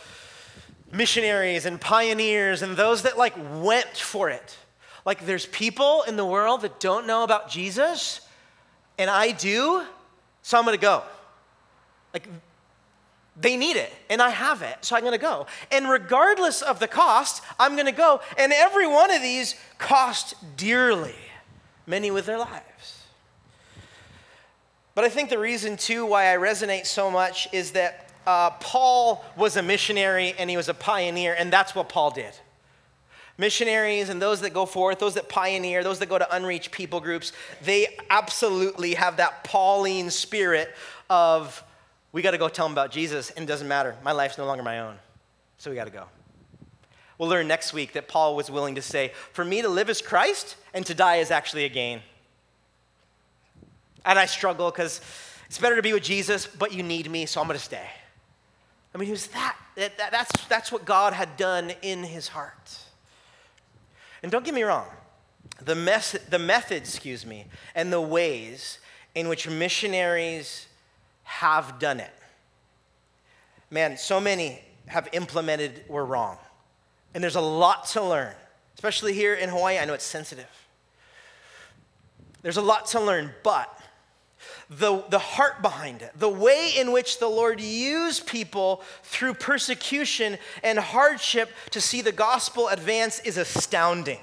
missionaries 0.92 1.66
and 1.66 1.80
pioneers 1.80 2.62
and 2.62 2.76
those 2.76 3.04
that 3.04 3.18
like 3.18 3.34
went 3.62 3.98
for 3.98 4.30
it. 4.30 4.58
Like 5.06 5.26
there's 5.26 5.46
people 5.46 6.04
in 6.08 6.16
the 6.16 6.26
world 6.26 6.62
that 6.62 6.80
don't 6.80 7.08
know 7.08 7.24
about 7.24 7.50
Jesus, 7.50 8.22
and 8.98 9.10
I 9.10 9.32
do, 9.32 9.84
so 10.42 10.58
I'm 10.58 10.66
gonna 10.66 10.78
go. 10.78 11.04
Like 12.14 12.28
They 13.36 13.58
need 13.58 13.78
it, 13.78 13.92
and 14.10 14.22
I 14.22 14.30
have 14.30 14.62
it, 14.62 14.78
so 14.82 14.96
I'm 14.96 15.04
gonna 15.04 15.18
go. 15.18 15.48
And 15.72 15.90
regardless 15.90 16.62
of 16.62 16.80
the 16.80 16.88
cost, 16.88 17.44
I'm 17.60 17.76
gonna 17.76 17.92
go. 17.92 18.22
And 18.38 18.54
every 18.54 18.88
one 18.88 19.10
of 19.12 19.22
these 19.22 19.56
cost 19.80 20.36
dearly, 20.56 21.16
many 21.88 22.12
with 22.12 22.28
their 22.28 22.38
lives. 22.38 23.04
But 24.96 25.04
I 25.04 25.10
think 25.10 25.30
the 25.32 25.40
reason, 25.40 25.78
too, 25.78 26.06
why 26.06 26.32
I 26.32 26.38
resonate 26.38 26.86
so 26.86 27.10
much 27.10 27.48
is 27.52 27.72
that 27.72 28.10
uh, 28.28 28.52
Paul 28.52 29.26
was 29.36 29.58
a 29.58 29.64
missionary 29.64 30.36
and 30.38 30.50
he 30.50 30.56
was 30.56 30.70
a 30.70 30.74
pioneer, 30.74 31.36
and 31.38 31.52
that's 31.52 31.74
what 31.74 31.90
Paul 31.90 32.12
did. 32.12 32.34
Missionaries 33.40 34.10
and 34.10 34.22
those 34.22 34.42
that 34.42 34.54
go 34.54 34.68
forth, 34.68 35.00
those 35.00 35.16
that 35.16 35.28
pioneer, 35.28 35.84
those 35.84 35.98
that 35.98 36.10
go 36.10 36.20
to 36.20 36.36
unreached 36.36 36.72
people 36.72 37.00
groups, 37.00 37.32
they 37.64 37.88
absolutely 38.12 38.94
have 38.94 39.18
that 39.18 39.44
Pauline 39.44 40.12
spirit 40.12 40.70
of, 41.10 41.64
we 42.14 42.22
got 42.22 42.32
to 42.32 42.38
go 42.38 42.48
tell 42.48 42.66
them 42.66 42.74
about 42.74 42.92
Jesus, 42.92 43.32
and 43.32 43.44
it 43.44 43.48
doesn't 43.48 43.68
matter. 43.68 43.96
My 44.04 44.14
life's 44.14 44.38
no 44.38 44.46
longer 44.46 44.64
my 44.64 44.80
own. 44.80 44.96
So 45.58 45.70
we 45.70 45.76
got 45.76 45.86
to 45.86 45.92
go. 45.92 46.06
We'll 47.18 47.30
learn 47.30 47.48
next 47.48 47.74
week 47.74 47.94
that 47.94 48.08
Paul 48.08 48.36
was 48.36 48.50
willing 48.50 48.76
to 48.76 48.82
say, 48.82 49.12
For 49.34 49.44
me 49.44 49.62
to 49.62 49.70
live 49.70 49.90
is 49.90 50.02
Christ, 50.02 50.56
and 50.74 50.86
to 50.86 50.94
die 50.94 51.18
is 51.18 51.32
actually 51.32 51.66
a 51.66 51.70
gain. 51.70 52.02
And 54.06 54.20
I 54.20 54.26
struggle 54.26 54.70
because 54.70 55.02
it's 55.48 55.58
better 55.58 55.76
to 55.76 55.82
be 55.82 55.94
with 55.94 56.04
Jesus, 56.04 56.46
but 56.46 56.72
you 56.72 56.84
need 56.84 57.10
me, 57.10 57.26
so 57.26 57.42
I'm 57.42 57.48
going 57.48 57.58
to 57.58 57.64
stay. 57.64 57.90
I 58.94 58.98
mean, 58.98 59.08
he 59.08 59.12
was 59.12 59.28
that, 59.28 59.58
that, 59.76 59.98
that's, 59.98 60.46
that's 60.46 60.72
what 60.72 60.86
God 60.86 61.14
had 61.14 61.36
done 61.36 61.74
in 61.82 62.04
his 62.04 62.28
heart. 62.28 62.78
And 64.22 64.32
don't 64.32 64.46
get 64.46 64.54
me 64.54 64.64
wrong, 64.64 64.88
the, 65.62 65.76
mes- 65.76 66.20
the 66.30 66.40
methods, 66.40 66.90
excuse 66.90 67.26
me, 67.26 67.46
and 67.74 67.92
the 67.92 68.02
ways 68.02 68.80
in 69.16 69.28
which 69.30 69.50
missionaries 69.50 70.68
have 71.24 71.80
done 71.80 72.00
it. 72.00 72.14
Man, 73.70 73.98
so 73.98 74.20
many 74.20 74.62
have 74.88 75.10
implemented 75.14 75.84
were 75.88 76.06
wrong. 76.06 76.38
And 77.14 77.24
there's 77.24 77.36
a 77.36 77.42
lot 77.42 77.88
to 77.88 78.04
learn, 78.04 78.34
especially 78.76 79.14
here 79.14 79.34
in 79.34 79.50
Hawaii. 79.50 79.78
I 79.78 79.86
know 79.86 79.94
it's 79.94 80.04
sensitive. 80.06 80.50
There's 82.42 82.58
a 82.58 82.62
lot 82.62 82.88
to 82.88 83.00
learn, 83.00 83.32
but 83.44 83.80
the, 84.70 85.04
the 85.10 85.20
heart 85.20 85.62
behind 85.62 86.02
it, 86.02 86.12
the 86.18 86.30
way 86.30 86.72
in 86.78 86.92
which 86.92 87.20
the 87.20 87.28
Lord 87.28 87.62
used 87.62 88.28
people 88.28 88.84
through 89.04 89.36
persecution 89.36 90.38
and 90.64 90.78
hardship 90.78 91.52
to 91.72 91.80
see 91.80 92.02
the 92.02 92.12
gospel 92.12 92.68
advance 92.68 93.20
is 93.20 93.38
astounding. 93.38 94.20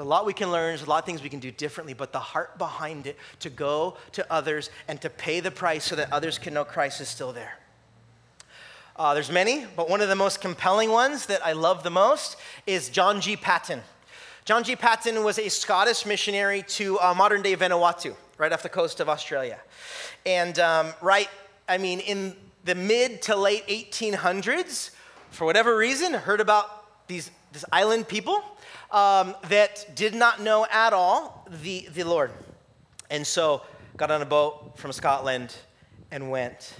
There's 0.00 0.06
a 0.06 0.08
lot 0.08 0.24
we 0.24 0.32
can 0.32 0.50
learn, 0.50 0.68
there's 0.68 0.80
a 0.80 0.88
lot 0.88 1.00
of 1.00 1.04
things 1.04 1.22
we 1.22 1.28
can 1.28 1.40
do 1.40 1.50
differently, 1.50 1.92
but 1.92 2.10
the 2.10 2.20
heart 2.20 2.56
behind 2.56 3.06
it 3.06 3.18
to 3.40 3.50
go 3.50 3.98
to 4.12 4.32
others 4.32 4.70
and 4.88 4.98
to 5.02 5.10
pay 5.10 5.40
the 5.40 5.50
price 5.50 5.84
so 5.84 5.94
that 5.94 6.10
others 6.10 6.38
can 6.38 6.54
know 6.54 6.64
Christ 6.64 7.02
is 7.02 7.08
still 7.10 7.34
there. 7.34 7.58
Uh, 8.96 9.12
there's 9.12 9.30
many, 9.30 9.66
but 9.76 9.90
one 9.90 10.00
of 10.00 10.08
the 10.08 10.14
most 10.14 10.40
compelling 10.40 10.88
ones 10.88 11.26
that 11.26 11.44
I 11.44 11.52
love 11.52 11.82
the 11.82 11.90
most 11.90 12.38
is 12.66 12.88
John 12.88 13.20
G. 13.20 13.36
Paton. 13.36 13.82
John 14.46 14.64
G. 14.64 14.74
Paton 14.74 15.22
was 15.22 15.38
a 15.38 15.50
Scottish 15.50 16.06
missionary 16.06 16.62
to 16.68 16.98
uh, 17.00 17.12
modern 17.12 17.42
day 17.42 17.54
Vanuatu 17.54 18.16
right 18.38 18.54
off 18.54 18.62
the 18.62 18.70
coast 18.70 19.00
of 19.00 19.10
Australia. 19.10 19.60
And 20.24 20.58
um, 20.60 20.94
right, 21.02 21.28
I 21.68 21.76
mean, 21.76 22.00
in 22.00 22.36
the 22.64 22.74
mid 22.74 23.20
to 23.20 23.36
late 23.36 23.66
1800s, 23.66 24.92
for 25.30 25.44
whatever 25.44 25.76
reason, 25.76 26.14
heard 26.14 26.40
about 26.40 27.06
these 27.06 27.30
this 27.52 27.64
island 27.72 28.08
people 28.08 28.42
um, 28.90 29.34
that 29.48 29.86
did 29.94 30.14
not 30.14 30.40
know 30.40 30.66
at 30.70 30.92
all 30.92 31.46
the, 31.62 31.88
the 31.94 32.04
Lord. 32.04 32.32
And 33.10 33.26
so 33.26 33.62
got 33.96 34.10
on 34.10 34.22
a 34.22 34.26
boat 34.26 34.78
from 34.78 34.92
Scotland 34.92 35.54
and 36.10 36.30
went. 36.30 36.74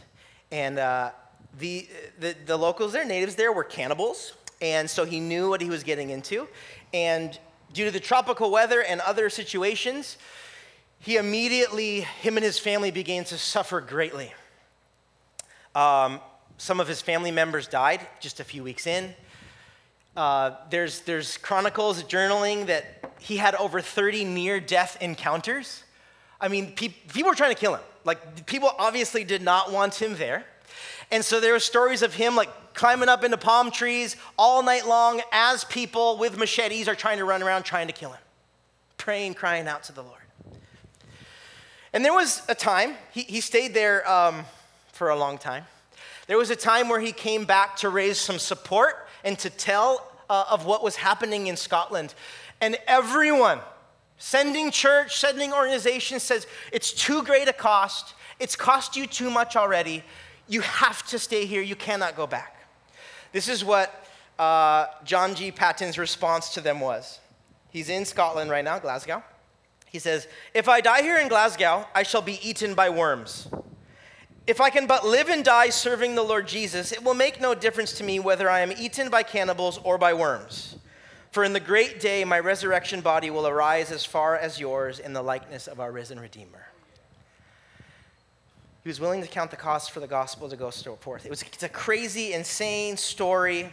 And 0.51 0.79
uh, 0.79 1.11
the, 1.59 1.89
the, 2.19 2.35
the 2.47 2.57
locals 2.57 2.93
there, 2.93 3.05
natives 3.05 3.35
there, 3.35 3.53
were 3.53 3.65
cannibals. 3.65 4.35
And 4.61 4.89
so 4.89 5.05
he 5.05 5.21
knew 5.21 5.49
what 5.49 5.61
he 5.61 5.71
was 5.71 5.83
getting 5.83 6.11
into. 6.11 6.49
And 6.93 7.39
due 7.73 7.85
to 7.85 7.91
the 7.91 8.01
tropical 8.01 8.51
weather 8.51 8.83
and 8.83 9.01
other 9.01 9.31
situations, 9.31 10.17
he 10.99 11.17
immediately, 11.17 12.01
him 12.01 12.37
and 12.37 12.45
his 12.45 12.59
family 12.59 12.91
began 12.91 13.25
to 13.25 13.39
suffer 13.39 13.81
greatly. 13.81 14.33
Um, 15.75 16.21
some 16.59 16.81
of 16.81 16.89
his 16.89 17.01
family 17.01 17.31
members 17.31 17.67
died 17.67 18.07
just 18.21 18.41
a 18.41 18.45
few 18.45 18.63
weeks 18.63 18.87
in. 18.87 19.15
Uh, 20.21 20.55
there's, 20.69 21.01
there's 21.01 21.39
chronicles, 21.39 22.05
journaling 22.05 22.67
that 22.67 23.11
he 23.21 23.39
had 23.39 23.55
over 23.55 23.81
30 23.81 24.27
near 24.27 24.61
death 24.61 24.99
encounters. 25.01 25.83
I 26.39 26.49
mean, 26.49 26.73
pe- 26.73 26.89
people 26.89 27.31
were 27.31 27.35
trying 27.35 27.55
to 27.55 27.59
kill 27.59 27.75
him. 27.75 27.81
Like, 28.05 28.45
people 28.45 28.71
obviously 28.79 29.25
did 29.25 29.41
not 29.41 29.73
want 29.73 29.95
him 29.95 30.17
there. 30.17 30.45
And 31.11 31.25
so 31.25 31.41
there 31.41 31.55
were 31.55 31.59
stories 31.59 32.03
of 32.03 32.13
him 32.13 32.37
like 32.37 32.51
climbing 32.75 33.09
up 33.09 33.25
into 33.25 33.39
palm 33.39 33.71
trees 33.71 34.15
all 34.39 34.63
night 34.63 34.87
long 34.87 35.23
as 35.33 35.65
people 35.65 36.19
with 36.19 36.37
machetes 36.37 36.87
are 36.87 36.95
trying 36.95 37.17
to 37.17 37.25
run 37.25 37.43
around 37.43 37.63
trying 37.63 37.87
to 37.87 37.95
kill 37.95 38.11
him, 38.11 38.21
praying, 38.99 39.33
crying 39.33 39.67
out 39.69 39.85
to 39.85 39.93
the 39.93 40.03
Lord. 40.03 40.21
And 41.95 42.05
there 42.05 42.13
was 42.13 42.43
a 42.47 42.55
time, 42.55 42.95
he, 43.11 43.23
he 43.23 43.41
stayed 43.41 43.73
there 43.73 44.07
um, 44.07 44.45
for 44.93 45.09
a 45.09 45.17
long 45.17 45.39
time. 45.39 45.65
There 46.27 46.37
was 46.37 46.51
a 46.51 46.57
time 46.57 46.91
where 46.91 47.01
he 47.01 47.11
came 47.11 47.47
back 47.47 47.77
to 47.77 47.89
raise 47.89 48.19
some 48.19 48.39
support 48.39 49.09
and 49.25 49.39
to 49.39 49.49
tell 49.49 50.10
uh, 50.31 50.45
of 50.49 50.65
what 50.65 50.83
was 50.83 50.97
happening 50.97 51.49
in 51.49 51.57
Scotland. 51.57 52.15
And 52.63 52.79
everyone, 52.87 53.59
sending 54.17 54.71
church, 54.71 55.19
sending 55.19 55.53
organizations, 55.53 56.23
says 56.23 56.47
it's 56.73 56.93
too 56.93 57.23
great 57.25 57.49
a 57.49 57.53
cost. 57.53 58.15
It's 58.39 58.57
cost 58.57 58.97
you 58.97 59.07
too 59.07 59.29
much 59.29 59.57
already. 59.57 60.05
You 60.49 60.63
have 60.63 61.05
to 61.09 61.19
stay 61.19 61.45
here. 61.45 61.61
You 61.61 61.77
cannot 61.77 62.17
go 62.17 62.27
back. 62.27 62.57
This 63.33 63.49
is 63.49 63.65
what 63.65 64.07
uh, 64.39 64.87
John 65.05 65.35
G. 65.35 65.51
Paton's 65.51 65.99
response 65.99 66.55
to 66.55 66.61
them 66.61 66.81
was. 66.81 67.19
He's 67.71 67.89
in 67.89 68.05
Scotland 68.05 68.51
right 68.51 68.65
now, 68.65 68.79
Glasgow. 68.79 69.23
He 69.87 69.99
says, 69.99 70.29
If 70.55 70.69
I 70.69 70.81
die 70.81 71.03
here 71.03 71.19
in 71.19 71.29
Glasgow, 71.29 71.87
I 71.95 72.05
shall 72.05 72.23
be 72.23 72.39
eaten 72.49 72.75
by 72.75 72.89
worms. 72.89 73.49
If 74.51 74.61
I 74.61 74.69
can 74.69 74.89
but 74.89 75.07
live 75.07 75.29
and 75.29 75.45
die 75.45 75.69
serving 75.71 76.17
the 76.17 76.25
Lord 76.25 76.49
Jesus, 76.49 76.91
it 76.91 77.05
will 77.05 77.15
make 77.15 77.41
no 77.41 77.55
difference 77.55 77.93
to 77.93 78.03
me 78.03 78.19
whether 78.19 78.51
I 78.51 78.63
am 78.63 78.73
eaten 78.73 79.09
by 79.09 79.23
cannibals 79.23 79.79
or 79.85 79.97
by 79.97 80.13
worms. 80.13 80.75
For 81.31 81.45
in 81.45 81.53
the 81.53 81.61
great 81.61 82.01
day, 82.01 82.25
my 82.25 82.41
resurrection 82.41 83.01
body 83.01 83.31
will 83.31 83.47
arise 83.47 83.93
as 83.93 84.05
far 84.05 84.37
as 84.37 84.59
yours 84.59 84.99
in 84.99 85.13
the 85.13 85.23
likeness 85.23 85.69
of 85.69 85.79
our 85.79 85.93
risen 85.93 86.19
Redeemer. 86.19 86.67
He 88.83 88.89
was 88.89 88.99
willing 88.99 89.23
to 89.23 89.29
count 89.29 89.53
the 89.53 89.57
cost 89.57 89.93
for 89.93 90.01
the 90.01 90.09
gospel 90.09 90.49
to 90.49 90.57
go 90.57 90.73
forth. 90.73 91.25
It 91.25 91.31
was, 91.31 91.43
it's 91.43 91.63
a 91.63 91.69
crazy, 91.69 92.33
insane 92.33 92.97
story, 92.97 93.73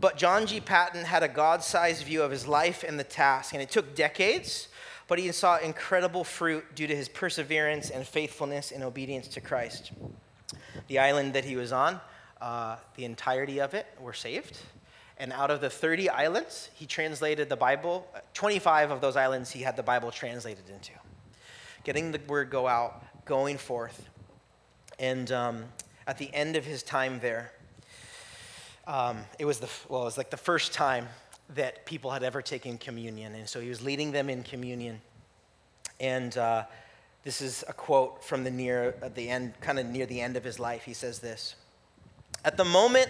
but 0.00 0.16
John 0.16 0.46
G. 0.46 0.58
Paton 0.58 1.04
had 1.04 1.22
a 1.22 1.28
God 1.28 1.62
sized 1.62 2.02
view 2.06 2.22
of 2.22 2.30
his 2.30 2.48
life 2.48 2.82
and 2.82 2.98
the 2.98 3.04
task, 3.04 3.52
and 3.52 3.60
it 3.60 3.70
took 3.70 3.94
decades 3.94 4.68
but 5.08 5.18
he 5.18 5.32
saw 5.32 5.58
incredible 5.58 6.22
fruit 6.22 6.74
due 6.74 6.86
to 6.86 6.94
his 6.94 7.08
perseverance 7.08 7.90
and 7.90 8.06
faithfulness 8.06 8.70
and 8.70 8.84
obedience 8.84 9.26
to 9.28 9.40
Christ. 9.40 9.90
The 10.86 10.98
island 10.98 11.32
that 11.32 11.44
he 11.44 11.56
was 11.56 11.72
on, 11.72 12.00
uh, 12.40 12.76
the 12.94 13.04
entirety 13.04 13.60
of 13.60 13.74
it 13.74 13.86
were 14.00 14.12
saved. 14.12 14.58
And 15.16 15.32
out 15.32 15.50
of 15.50 15.60
the 15.60 15.70
30 15.70 16.10
islands, 16.10 16.70
he 16.74 16.86
translated 16.86 17.48
the 17.48 17.56
Bible. 17.56 18.06
25 18.34 18.92
of 18.92 19.00
those 19.00 19.16
islands 19.16 19.50
he 19.50 19.62
had 19.62 19.76
the 19.76 19.82
Bible 19.82 20.10
translated 20.12 20.68
into. 20.70 20.92
Getting 21.82 22.12
the 22.12 22.20
word 22.28 22.50
go 22.50 22.68
out, 22.68 23.02
going 23.24 23.56
forth. 23.56 24.08
And 24.98 25.32
um, 25.32 25.64
at 26.06 26.18
the 26.18 26.32
end 26.32 26.54
of 26.54 26.64
his 26.64 26.82
time 26.82 27.18
there, 27.20 27.52
um, 28.86 29.18
it 29.38 29.44
was 29.44 29.58
the 29.58 29.68
well, 29.88 30.02
it 30.02 30.06
was 30.06 30.16
like 30.16 30.30
the 30.30 30.36
first 30.36 30.72
time 30.72 31.08
that 31.54 31.86
people 31.86 32.10
had 32.10 32.22
ever 32.22 32.42
taken 32.42 32.78
communion. 32.78 33.34
And 33.34 33.48
so 33.48 33.60
he 33.60 33.68
was 33.68 33.82
leading 33.82 34.12
them 34.12 34.28
in 34.28 34.42
communion. 34.42 35.00
And 36.00 36.36
uh, 36.36 36.64
this 37.24 37.40
is 37.40 37.64
a 37.68 37.72
quote 37.72 38.22
from 38.22 38.44
the 38.44 38.50
near, 38.50 38.94
at 39.02 39.14
the 39.14 39.28
end, 39.28 39.54
kind 39.60 39.78
of 39.78 39.86
near 39.86 40.06
the 40.06 40.20
end 40.20 40.36
of 40.36 40.44
his 40.44 40.58
life. 40.58 40.84
He 40.84 40.94
says 40.94 41.18
this 41.18 41.56
At 42.44 42.56
the 42.56 42.64
moment 42.64 43.08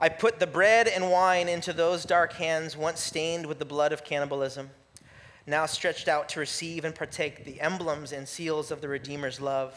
I 0.00 0.08
put 0.08 0.38
the 0.38 0.46
bread 0.46 0.88
and 0.88 1.10
wine 1.10 1.48
into 1.48 1.72
those 1.72 2.04
dark 2.04 2.34
hands, 2.34 2.76
once 2.76 3.00
stained 3.00 3.46
with 3.46 3.58
the 3.58 3.64
blood 3.64 3.92
of 3.92 4.04
cannibalism, 4.04 4.70
now 5.46 5.64
stretched 5.64 6.08
out 6.08 6.28
to 6.30 6.40
receive 6.40 6.84
and 6.84 6.94
partake 6.94 7.44
the 7.44 7.60
emblems 7.60 8.12
and 8.12 8.26
seals 8.26 8.70
of 8.70 8.80
the 8.80 8.88
Redeemer's 8.88 9.40
love, 9.40 9.74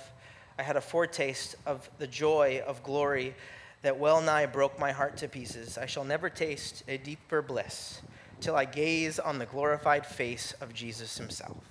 I 0.57 0.63
had 0.63 0.75
a 0.75 0.81
foretaste 0.81 1.55
of 1.65 1.89
the 1.99 2.07
joy 2.07 2.61
of 2.67 2.83
glory 2.83 3.33
that 3.81 3.97
well 3.97 4.21
nigh 4.21 4.45
broke 4.45 4.79
my 4.79 4.91
heart 4.91 5.17
to 5.17 5.27
pieces. 5.27 5.77
I 5.77 5.85
shall 5.85 6.03
never 6.03 6.29
taste 6.29 6.83
a 6.87 6.97
deeper 6.97 7.41
bliss 7.41 8.01
till 8.41 8.55
I 8.55 8.65
gaze 8.65 9.19
on 9.19 9.39
the 9.39 9.45
glorified 9.45 10.05
face 10.05 10.53
of 10.61 10.73
Jesus 10.73 11.17
himself. 11.17 11.63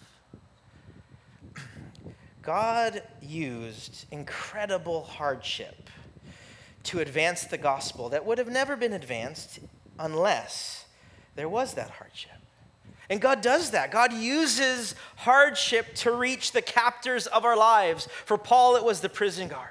God 2.42 3.02
used 3.20 4.06
incredible 4.10 5.04
hardship 5.04 5.90
to 6.84 7.00
advance 7.00 7.44
the 7.44 7.58
gospel 7.58 8.08
that 8.10 8.24
would 8.24 8.38
have 8.38 8.48
never 8.48 8.76
been 8.76 8.92
advanced 8.92 9.58
unless 9.98 10.86
there 11.34 11.48
was 11.48 11.74
that 11.74 11.90
hardship. 11.90 12.32
And 13.10 13.20
God 13.20 13.40
does 13.40 13.70
that. 13.70 13.90
God 13.90 14.12
uses 14.12 14.94
hardship 15.16 15.94
to 15.96 16.12
reach 16.12 16.52
the 16.52 16.60
captors 16.62 17.26
of 17.26 17.44
our 17.44 17.56
lives. 17.56 18.06
For 18.26 18.36
Paul, 18.36 18.76
it 18.76 18.84
was 18.84 19.00
the 19.00 19.08
prison 19.08 19.48
guard. 19.48 19.68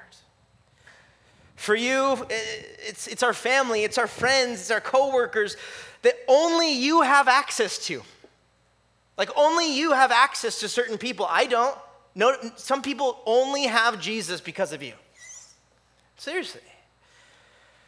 For 1.58 1.74
you, 1.74 2.24
it's, 2.30 3.08
it's 3.08 3.24
our 3.24 3.34
family, 3.34 3.82
it's 3.82 3.98
our 3.98 4.06
friends, 4.06 4.60
it's 4.60 4.70
our 4.70 4.80
coworkers 4.80 5.56
that 6.02 6.14
only 6.28 6.72
you 6.72 7.02
have 7.02 7.26
access 7.26 7.84
to. 7.86 8.00
Like 9.16 9.30
only 9.36 9.76
you 9.76 9.90
have 9.90 10.12
access 10.12 10.60
to 10.60 10.68
certain 10.68 10.98
people. 10.98 11.26
I 11.28 11.46
don't. 11.46 11.76
No, 12.14 12.36
some 12.54 12.80
people 12.80 13.20
only 13.26 13.64
have 13.64 14.00
Jesus 14.00 14.40
because 14.40 14.72
of 14.72 14.84
you. 14.84 14.92
Seriously. 16.16 16.60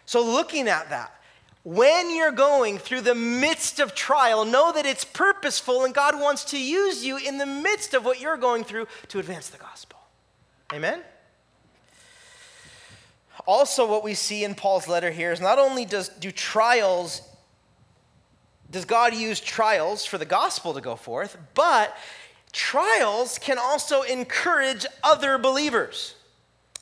So, 0.04 0.24
looking 0.24 0.66
at 0.66 0.90
that, 0.90 1.14
when 1.62 2.14
you're 2.14 2.32
going 2.32 2.76
through 2.76 3.02
the 3.02 3.14
midst 3.14 3.78
of 3.78 3.94
trial, 3.94 4.44
know 4.44 4.72
that 4.72 4.84
it's 4.84 5.04
purposeful 5.04 5.84
and 5.84 5.94
God 5.94 6.18
wants 6.18 6.42
to 6.46 6.60
use 6.60 7.04
you 7.04 7.18
in 7.18 7.38
the 7.38 7.46
midst 7.46 7.94
of 7.94 8.04
what 8.04 8.20
you're 8.20 8.36
going 8.36 8.64
through 8.64 8.88
to 9.08 9.20
advance 9.20 9.48
the 9.48 9.58
gospel. 9.58 10.00
Amen? 10.72 11.02
Also, 13.46 13.88
what 13.88 14.04
we 14.04 14.14
see 14.14 14.44
in 14.44 14.54
Paul's 14.54 14.86
letter 14.86 15.10
here 15.10 15.32
is 15.32 15.40
not 15.40 15.58
only 15.58 15.84
does 15.84 16.08
do 16.08 16.30
trials 16.30 17.22
does 18.70 18.84
God 18.84 19.14
use 19.14 19.40
trials 19.40 20.04
for 20.04 20.16
the 20.16 20.24
gospel 20.24 20.74
to 20.74 20.80
go 20.80 20.94
forth, 20.94 21.36
but 21.54 21.96
trials 22.52 23.38
can 23.38 23.58
also 23.58 24.02
encourage 24.02 24.86
other 25.02 25.38
believers. 25.38 26.14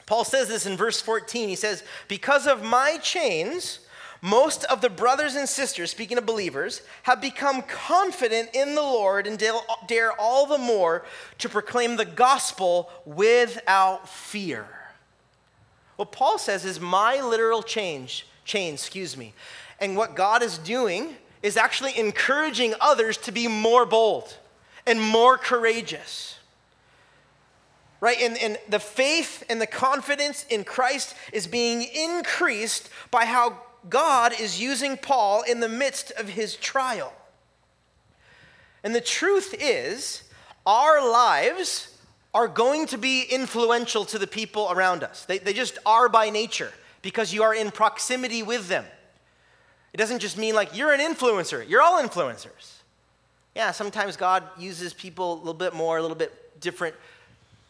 Paul 0.04 0.24
says 0.24 0.48
this 0.48 0.66
in 0.66 0.76
verse 0.76 1.00
14. 1.00 1.48
He 1.48 1.56
says, 1.56 1.82
Because 2.06 2.46
of 2.46 2.62
my 2.62 2.98
chains, 2.98 3.80
most 4.20 4.64
of 4.64 4.80
the 4.80 4.90
brothers 4.90 5.34
and 5.34 5.48
sisters, 5.48 5.90
speaking 5.90 6.18
of 6.18 6.26
believers, 6.26 6.82
have 7.04 7.20
become 7.20 7.62
confident 7.62 8.50
in 8.52 8.74
the 8.74 8.82
Lord 8.82 9.26
and 9.26 9.38
dare 9.86 10.12
all 10.18 10.46
the 10.46 10.58
more 10.58 11.04
to 11.38 11.48
proclaim 11.48 11.96
the 11.96 12.04
gospel 12.04 12.90
without 13.04 14.08
fear. 14.08 14.66
What 15.98 16.12
Paul 16.12 16.38
says 16.38 16.64
is 16.64 16.78
my 16.78 17.20
literal 17.20 17.60
change, 17.60 18.24
chain, 18.44 18.74
excuse 18.74 19.16
me. 19.16 19.34
And 19.80 19.96
what 19.96 20.14
God 20.14 20.44
is 20.44 20.56
doing 20.58 21.16
is 21.42 21.56
actually 21.56 21.98
encouraging 21.98 22.74
others 22.80 23.16
to 23.16 23.32
be 23.32 23.48
more 23.48 23.84
bold 23.84 24.36
and 24.86 25.00
more 25.00 25.36
courageous. 25.36 26.38
Right? 28.00 28.16
And, 28.20 28.38
and 28.38 28.58
the 28.68 28.78
faith 28.78 29.42
and 29.50 29.60
the 29.60 29.66
confidence 29.66 30.46
in 30.48 30.62
Christ 30.62 31.16
is 31.32 31.48
being 31.48 31.82
increased 31.82 32.90
by 33.10 33.24
how 33.24 33.58
God 33.90 34.32
is 34.38 34.60
using 34.60 34.98
Paul 34.98 35.42
in 35.42 35.58
the 35.58 35.68
midst 35.68 36.12
of 36.12 36.28
his 36.28 36.54
trial. 36.54 37.12
And 38.84 38.94
the 38.94 39.00
truth 39.00 39.52
is, 39.58 40.22
our 40.64 41.04
lives 41.10 41.97
are 42.38 42.46
going 42.46 42.86
to 42.86 42.96
be 42.96 43.24
influential 43.24 44.04
to 44.04 44.16
the 44.16 44.26
people 44.28 44.68
around 44.70 45.02
us. 45.02 45.24
They, 45.24 45.38
they 45.38 45.52
just 45.52 45.76
are 45.84 46.08
by 46.08 46.30
nature 46.30 46.72
because 47.02 47.34
you 47.34 47.42
are 47.42 47.52
in 47.52 47.72
proximity 47.72 48.44
with 48.44 48.68
them. 48.68 48.84
It 49.92 49.96
doesn't 49.96 50.20
just 50.20 50.38
mean 50.38 50.54
like 50.54 50.76
you're 50.76 50.92
an 50.92 51.00
influencer, 51.00 51.68
you're 51.68 51.82
all 51.82 52.00
influencers. 52.00 52.74
Yeah, 53.56 53.72
sometimes 53.72 54.16
God 54.16 54.44
uses 54.56 54.94
people 54.94 55.32
a 55.32 55.38
little 55.38 55.52
bit 55.52 55.74
more, 55.74 55.98
a 55.98 56.00
little 56.00 56.16
bit 56.16 56.60
different 56.60 56.94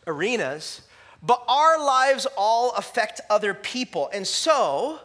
arenas, 0.06 0.82
but 1.22 1.42
our 1.48 1.82
lives 1.82 2.26
all 2.36 2.74
affect 2.74 3.22
other 3.30 3.54
people. 3.54 4.10
And 4.12 4.26
so, 4.26 5.00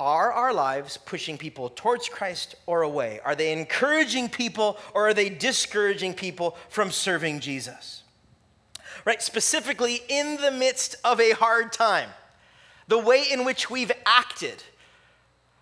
are 0.00 0.32
our 0.32 0.52
lives 0.52 0.96
pushing 0.96 1.38
people 1.38 1.68
towards 1.68 2.08
Christ 2.08 2.56
or 2.66 2.82
away? 2.82 3.20
Are 3.24 3.36
they 3.36 3.52
encouraging 3.52 4.30
people 4.30 4.78
or 4.94 5.06
are 5.06 5.14
they 5.14 5.28
discouraging 5.28 6.14
people 6.14 6.56
from 6.68 6.90
serving 6.90 7.38
Jesus? 7.38 8.02
Right? 9.06 9.22
Specifically, 9.22 10.02
in 10.08 10.36
the 10.36 10.50
midst 10.50 10.96
of 11.04 11.20
a 11.20 11.30
hard 11.30 11.72
time, 11.72 12.10
the 12.88 12.98
way 12.98 13.24
in 13.30 13.44
which 13.44 13.70
we've 13.70 13.92
acted 14.04 14.62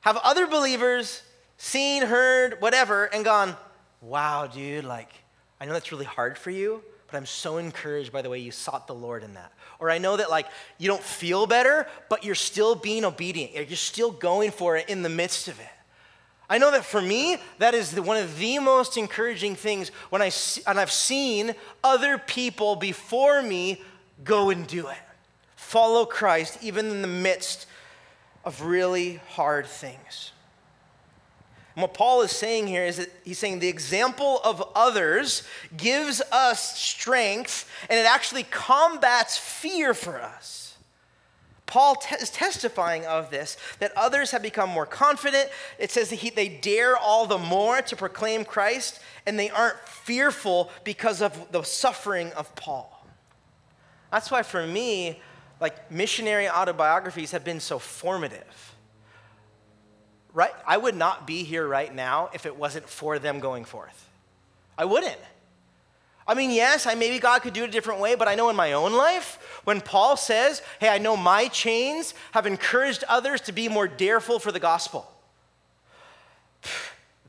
have 0.01 0.17
other 0.17 0.47
believers 0.47 1.23
seen, 1.59 2.05
heard, 2.05 2.61
whatever, 2.61 3.05
and 3.05 3.25
gone, 3.25 3.55
wow, 4.01 4.47
dude, 4.47 4.85
like, 4.85 5.11
I 5.61 5.67
know 5.67 5.75
that's 5.75 5.93
really 5.93 6.07
hard 6.07 6.39
for 6.39 6.51
you, 6.51 6.83
but 7.07 7.19
I'm 7.19 7.27
so 7.27 7.59
encouraged 7.59 8.13
by 8.13 8.23
the 8.23 8.31
way 8.31 8.39
you 8.39 8.51
sought 8.51 8.87
the 8.87 8.95
Lord 8.95 9.23
in 9.23 9.35
that. 9.35 9.53
Or 9.79 9.91
I 9.91 9.99
know 9.99 10.17
that, 10.17 10.31
like, 10.31 10.47
you 10.79 10.89
don't 10.89 11.03
feel 11.03 11.47
better, 11.47 11.87
but 12.09 12.25
you're 12.25 12.35
still 12.35 12.75
being 12.75 13.05
obedient. 13.05 13.53
You're 13.53 13.77
still 13.77 14.11
going 14.11 14.53
for 14.53 14.77
it 14.79 14.89
in 14.89 15.03
the 15.03 15.11
midst 15.11 15.49
of 15.49 15.61
it. 15.61 15.67
I 16.49 16.59
know 16.59 16.71
that 16.71 16.85
for 16.85 17.01
me, 17.01 17.39
that 17.59 17.75
is 17.75 17.99
one 17.99 18.19
of 18.19 18.39
the 18.39 18.59
most 18.59 18.97
encouraging 18.97 19.57
things 19.57 19.89
when 20.11 20.21
I 20.21 20.29
see, 20.29 20.63
and 20.67 20.79
I've 20.79 20.93
seen 20.93 21.55
other 21.83 22.19
people 22.19 22.77
before 22.77 23.43
me 23.43 23.81
go 24.23 24.51
and 24.51 24.67
do 24.67 24.89
it. 24.89 24.99
Follow 25.57 26.05
Christ 26.05 26.59
even 26.63 26.91
in 26.91 27.03
the 27.03 27.09
midst 27.09 27.67
of 28.45 28.63
really 28.63 29.21
hard 29.31 29.67
things. 29.67 30.33
And 31.75 31.83
what 31.83 31.95
Paul 31.95 32.23
is 32.23 32.31
saying 32.31 32.69
here 32.69 32.85
is 32.85 32.99
that 32.99 33.09
he's 33.25 33.39
saying 33.39 33.59
the 33.59 33.69
example 33.69 34.41
of 34.45 34.63
others 34.77 35.43
gives 35.77 36.23
us 36.31 36.79
strength 36.79 37.69
and 37.89 37.99
it 37.99 38.07
actually 38.07 38.45
combats 38.45 39.37
fear 39.37 39.93
for 39.93 40.21
us. 40.21 40.64
Paul 41.67 41.97
is 42.21 42.31
testifying 42.31 43.07
of 43.07 43.31
this, 43.31 43.57
that 43.79 43.93
others 43.97 44.31
have 44.33 44.43
become 44.43 44.69
more 44.69 44.87
confident. 44.87 45.49
It 45.79 45.91
says 45.91 46.11
that 46.11 46.17
he, 46.17 46.31
they 46.31 46.49
dare 46.49 46.97
all 46.97 47.27
the 47.27 47.39
more 47.39 47.81
to 47.81 47.97
proclaim 47.97 48.45
Christ, 48.45 49.01
and 49.27 49.39
they 49.39 49.51
aren't 49.51 49.79
fearful 49.89 50.71
because 50.85 51.23
of 51.23 51.53
the 51.53 51.63
suffering 51.63 52.33
of 52.33 52.55
Paul. 52.55 53.07
That's 54.13 54.31
why, 54.31 54.43
for 54.43 54.67
me, 54.67 55.21
like 55.61 55.91
missionary 55.91 56.49
autobiographies 56.49 57.31
have 57.31 57.45
been 57.45 57.61
so 57.61 57.79
formative. 57.79 58.75
Right? 60.35 60.53
I 60.67 60.77
would 60.77 60.97
not 60.97 61.27
be 61.27 61.45
here 61.45 61.67
right 61.67 61.95
now 61.95 62.29
if 62.35 62.45
it 62.45 62.57
wasn't 62.57 62.89
for 62.89 63.19
them 63.19 63.41
going 63.41 63.65
forth. 63.65 64.09
I 64.77 64.85
wouldn't. 64.85 65.19
I 66.27 66.35
mean, 66.35 66.51
yes, 66.51 66.87
I 66.87 66.95
maybe 66.95 67.19
God 67.19 67.43
could 67.43 67.53
do 67.53 67.65
it 67.65 67.69
a 67.69 67.73
different 67.73 68.01
way, 68.01 68.15
but 68.15 68.29
I 68.29 68.35
know 68.35 68.49
in 68.49 68.57
my 68.57 68.73
own 68.73 68.95
life, 68.95 69.61
when 69.65 69.81
Paul 69.81 70.17
says, 70.17 70.63
Hey, 70.81 70.89
I 70.89 70.99
know 70.99 71.17
my 71.17 71.49
chains 71.49 72.15
have 72.33 72.47
encouraged 72.47 73.05
others 73.09 73.41
to 73.43 73.53
be 73.53 73.69
more 73.69 73.87
dareful 73.87 74.39
for 74.39 74.51
the 74.51 74.61
gospel. 74.61 75.11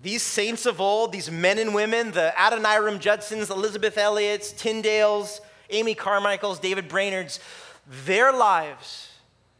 These 0.01 0.21
saints 0.21 0.67
of 0.67 0.79
old, 0.79 1.13
these 1.13 1.31
men 1.31 1.57
and 1.57 1.73
women, 1.73 2.11
the 2.11 2.31
Adoniram 2.37 2.99
Judsons, 2.99 3.49
Elisabeth 3.49 3.97
Elliots, 3.97 4.53
Tyndales, 4.53 5.39
Amy 5.71 5.95
Carmichaels, 5.95 6.59
David 6.59 6.87
Brainerds, 6.87 7.39
their 8.05 8.31
lives 8.31 9.09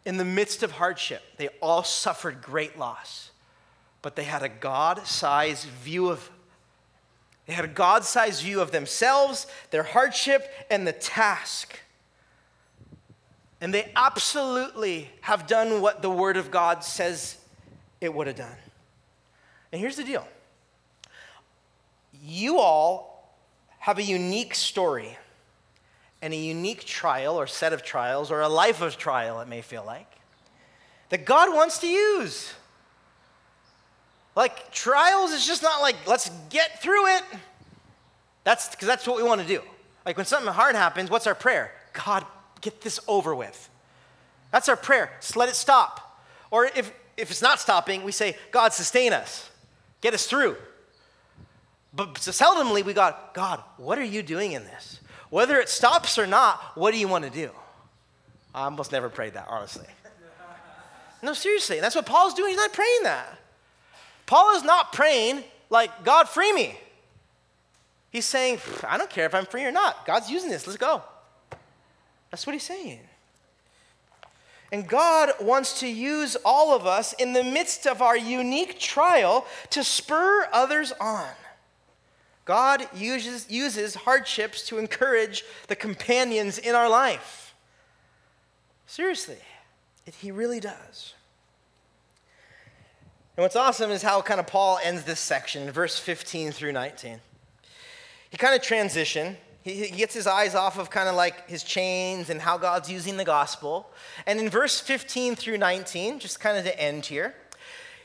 in 0.06 0.18
the 0.18 0.26
midst 0.26 0.62
of 0.62 0.74
hardship, 0.74 1.24
they 1.38 1.48
all 1.62 1.84
suffered 1.84 2.44
great 2.44 2.78
loss, 2.78 3.32
but 4.04 4.16
they 4.16 4.24
had 4.24 4.44
a 4.44 4.50
God 4.50 5.08
sized 5.08 5.66
view 5.66 6.10
of 6.10 6.30
they 7.46 7.54
had 7.54 7.66
a 7.66 7.70
God 7.70 8.04
sized 8.04 8.42
view 8.44 8.62
of 8.62 8.72
themselves, 8.72 9.48
their 9.72 9.84
hardship, 9.84 10.50
and 10.70 10.88
the 10.88 10.94
task. 10.94 11.80
And 13.62 13.74
they 13.74 13.92
absolutely 13.96 15.10
have 15.22 15.48
done 15.48 15.82
what 15.82 16.02
the 16.02 16.10
Word 16.10 16.38
of 16.38 16.52
God 16.52 16.84
says 16.84 17.38
it 18.02 18.14
would 18.14 18.28
have 18.28 18.36
done. 18.36 18.58
And 19.72 19.80
here's 19.80 19.96
the 19.96 20.04
deal 20.04 20.28
you 22.22 22.60
all 22.60 23.36
have 23.80 24.00
a 24.00 24.04
unique 24.04 24.56
story 24.56 25.18
and 26.22 26.34
a 26.34 26.38
unique 26.38 26.86
trial 26.86 27.40
or 27.40 27.46
set 27.46 27.72
of 27.72 27.84
trials 27.84 28.32
or 28.32 28.42
a 28.42 28.50
life 28.50 28.82
of 28.82 28.98
trial, 28.98 29.42
it 29.42 29.48
may 29.48 29.62
feel 29.62 29.84
like, 29.86 30.12
that 31.10 31.26
God 31.26 31.54
wants 31.54 31.78
to 31.80 31.88
use. 31.88 32.52
Like, 34.36 34.72
trials 34.72 35.32
is 35.32 35.46
just 35.48 35.64
not 35.64 35.82
like, 35.82 35.96
let's 36.06 36.30
get 36.50 36.82
through 36.82 37.08
it. 37.16 37.24
That's 38.44 38.70
because 38.70 38.88
that's 38.88 39.08
what 39.08 39.18
we 39.18 39.24
want 39.24 39.42
to 39.42 39.48
do. 39.48 39.62
Like, 40.06 40.18
when 40.18 40.26
something 40.26 40.52
hard 40.52 40.76
happens, 40.76 41.10
what's 41.10 41.26
our 41.26 41.36
prayer? 41.36 41.72
God, 41.94 42.26
get 42.62 42.82
this 42.82 43.00
over 43.08 43.34
with. 43.34 43.70
That's 44.52 44.70
our 44.70 44.76
prayer. 44.76 45.12
Just 45.22 45.36
let 45.36 45.50
it 45.50 45.56
stop. 45.56 46.22
Or 46.52 46.66
if, 46.66 46.92
if 47.18 47.32
it's 47.32 47.42
not 47.42 47.60
stopping, 47.60 48.04
we 48.04 48.12
say, 48.12 48.38
God, 48.52 48.74
sustain 48.74 49.14
us, 49.14 49.50
get 50.02 50.14
us 50.14 50.28
through. 50.28 50.58
But 51.94 52.18
so 52.18 52.32
seldomly 52.32 52.84
we 52.84 52.94
got, 52.94 53.34
God, 53.34 53.64
what 53.78 53.98
are 53.98 54.04
you 54.04 54.22
doing 54.22 54.52
in 54.52 54.64
this? 54.66 55.00
Whether 55.30 55.60
it 55.60 55.70
stops 55.70 56.18
or 56.20 56.28
not, 56.28 56.60
what 56.76 56.92
do 56.92 56.98
you 56.98 57.08
want 57.08 57.24
to 57.24 57.30
do? 57.30 57.52
I 58.54 58.66
almost 58.66 58.92
never 58.92 59.10
prayed 59.10 59.34
that, 59.34 59.48
honestly. 59.50 59.88
No, 61.24 61.34
seriously. 61.34 61.80
That's 61.80 61.96
what 61.96 62.06
Paul's 62.06 62.34
doing. 62.34 62.50
He's 62.50 62.58
not 62.58 62.74
praying 62.74 63.04
that. 63.04 63.40
Paul 64.26 64.56
is 64.56 64.64
not 64.64 64.94
praying 64.94 65.44
like, 65.70 66.04
God, 66.04 66.28
free 66.28 66.52
me. 66.54 66.78
He's 68.12 68.26
saying, 68.26 68.60
I 68.88 68.98
don't 68.98 69.10
care 69.10 69.26
if 69.26 69.36
I'm 69.36 69.46
free 69.46 69.66
or 69.66 69.72
not. 69.72 70.06
God's 70.06 70.30
using 70.30 70.50
this. 70.50 70.66
Let's 70.66 70.78
go. 70.78 71.02
That's 72.32 72.48
what 72.48 72.54
he's 72.54 72.64
saying. 72.64 73.02
And 74.72 74.88
God 74.88 75.32
wants 75.42 75.80
to 75.82 75.88
use 75.88 76.36
all 76.44 76.76
of 76.76 76.86
us 76.86 77.14
in 77.14 77.34
the 77.34 77.44
midst 77.44 77.86
of 77.86 78.02
our 78.02 78.18
unique 78.18 78.80
trial 78.80 79.46
to 79.72 79.84
spur 79.84 80.48
others 80.52 80.92
on. 81.00 81.28
God 82.46 82.88
uses, 82.96 83.50
uses 83.50 83.96
hardships 83.96 84.68
to 84.68 84.78
encourage 84.78 85.44
the 85.68 85.76
companions 85.76 86.58
in 86.58 86.76
our 86.76 86.90
life. 86.90 87.54
Seriously. 88.86 89.38
He 90.20 90.32
really 90.32 90.60
does. 90.60 91.15
And 93.38 93.44
what's 93.44 93.58
awesome 93.58 93.92
is 93.92 94.02
how 94.02 94.22
kind 94.22 94.40
of 94.40 94.48
Paul 94.48 94.80
ends 94.82 95.04
this 95.04 95.20
section, 95.20 95.70
verse 95.70 96.00
15 96.00 96.54
through 96.54 96.72
19. 96.72 97.20
He 98.30 98.38
kind 98.38 98.56
of 98.56 98.62
transition. 98.62 99.36
He, 99.62 99.88
he 99.88 99.98
gets 99.98 100.14
his 100.14 100.26
eyes 100.26 100.56
off 100.56 100.78
of 100.78 100.90
kind 100.90 101.10
of 101.10 101.16
like 101.16 101.50
his 101.50 101.62
chains 101.62 102.30
and 102.30 102.40
how 102.40 102.58
God's 102.58 102.90
using 102.90 103.18
the 103.18 103.26
gospel. 103.26 103.90
And 104.26 104.40
in 104.40 104.50
verse 104.50 104.80
15 104.80 105.36
through 105.36 105.58
19, 105.58 106.20
just 106.20 106.40
kind 106.40 106.58
of 106.58 106.64
to 106.64 106.80
end 106.80 107.08
here, 107.08 107.36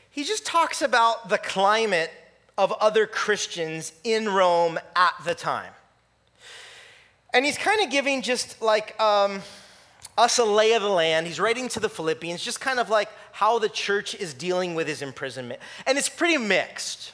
he 0.09 0.25
just 0.25 0.45
talks 0.45 0.81
about 0.81 1.29
the 1.29 1.37
climate 1.37 2.11
of 2.57 2.73
other 2.73 3.07
Christians 3.07 3.93
in 4.03 4.27
Rome 4.27 4.79
at 4.97 5.13
the 5.23 5.33
time. 5.33 5.71
And 7.33 7.45
he's 7.45 7.57
kind 7.57 7.81
of 7.81 7.89
giving 7.89 8.21
just 8.21 8.61
like 8.61 8.99
um, 8.99 9.41
us 10.17 10.37
a 10.37 10.45
lay 10.45 10.73
of 10.73 10.81
the 10.81 10.89
land. 10.89 11.27
He's 11.27 11.39
writing 11.39 11.67
to 11.69 11.79
the 11.79 11.89
Philippians, 11.89 12.43
just 12.43 12.59
kind 12.59 12.79
of 12.79 12.89
like 12.89 13.09
how 13.31 13.59
the 13.59 13.69
church 13.69 14.15
is 14.15 14.33
dealing 14.33 14.75
with 14.75 14.87
his 14.87 15.01
imprisonment. 15.01 15.59
And 15.85 15.97
it's 15.97 16.09
pretty 16.09 16.37
mixed. 16.37 17.13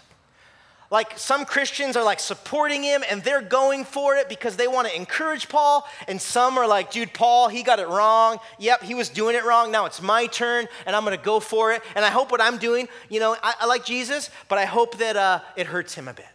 Like 0.90 1.18
some 1.18 1.44
Christians 1.44 1.98
are 1.98 2.04
like 2.04 2.20
supporting 2.20 2.82
him 2.82 3.04
and 3.10 3.22
they're 3.22 3.42
going 3.42 3.84
for 3.84 4.16
it 4.16 4.30
because 4.30 4.56
they 4.56 4.70
want 4.70 4.88
to 4.88 4.96
encourage 4.96 5.50
Paul. 5.50 5.86
And 6.08 6.22
some 6.22 6.58
are 6.58 6.66
like, 6.66 6.92
dude, 6.92 7.14
Paul, 7.14 7.50
he 7.50 7.62
got 7.62 7.80
it 7.80 7.90
wrong. 7.90 8.38
Yep, 8.58 8.84
he 8.84 8.94
was 8.94 9.10
doing 9.10 9.36
it 9.36 9.44
wrong. 9.44 9.70
Now 9.70 9.86
it's 9.86 10.02
my 10.02 10.28
turn 10.28 10.66
and 10.86 10.96
I'm 10.96 11.04
going 11.04 11.18
to 11.18 11.24
go 11.24 11.42
for 11.42 11.74
it. 11.74 11.82
And 11.96 12.06
I 12.06 12.10
hope 12.10 12.32
what 12.32 12.40
I'm 12.40 12.58
doing, 12.58 12.88
you 13.10 13.20
know, 13.20 13.36
I, 13.44 13.56
I 13.62 13.66
like 13.66 13.84
Jesus, 13.84 14.30
but 14.48 14.58
I 14.58 14.66
hope 14.66 14.98
that 15.00 15.18
uh, 15.18 15.42
it 15.58 15.68
hurts 15.68 15.94
him 15.94 16.08
a 16.08 16.14
bit. 16.14 16.26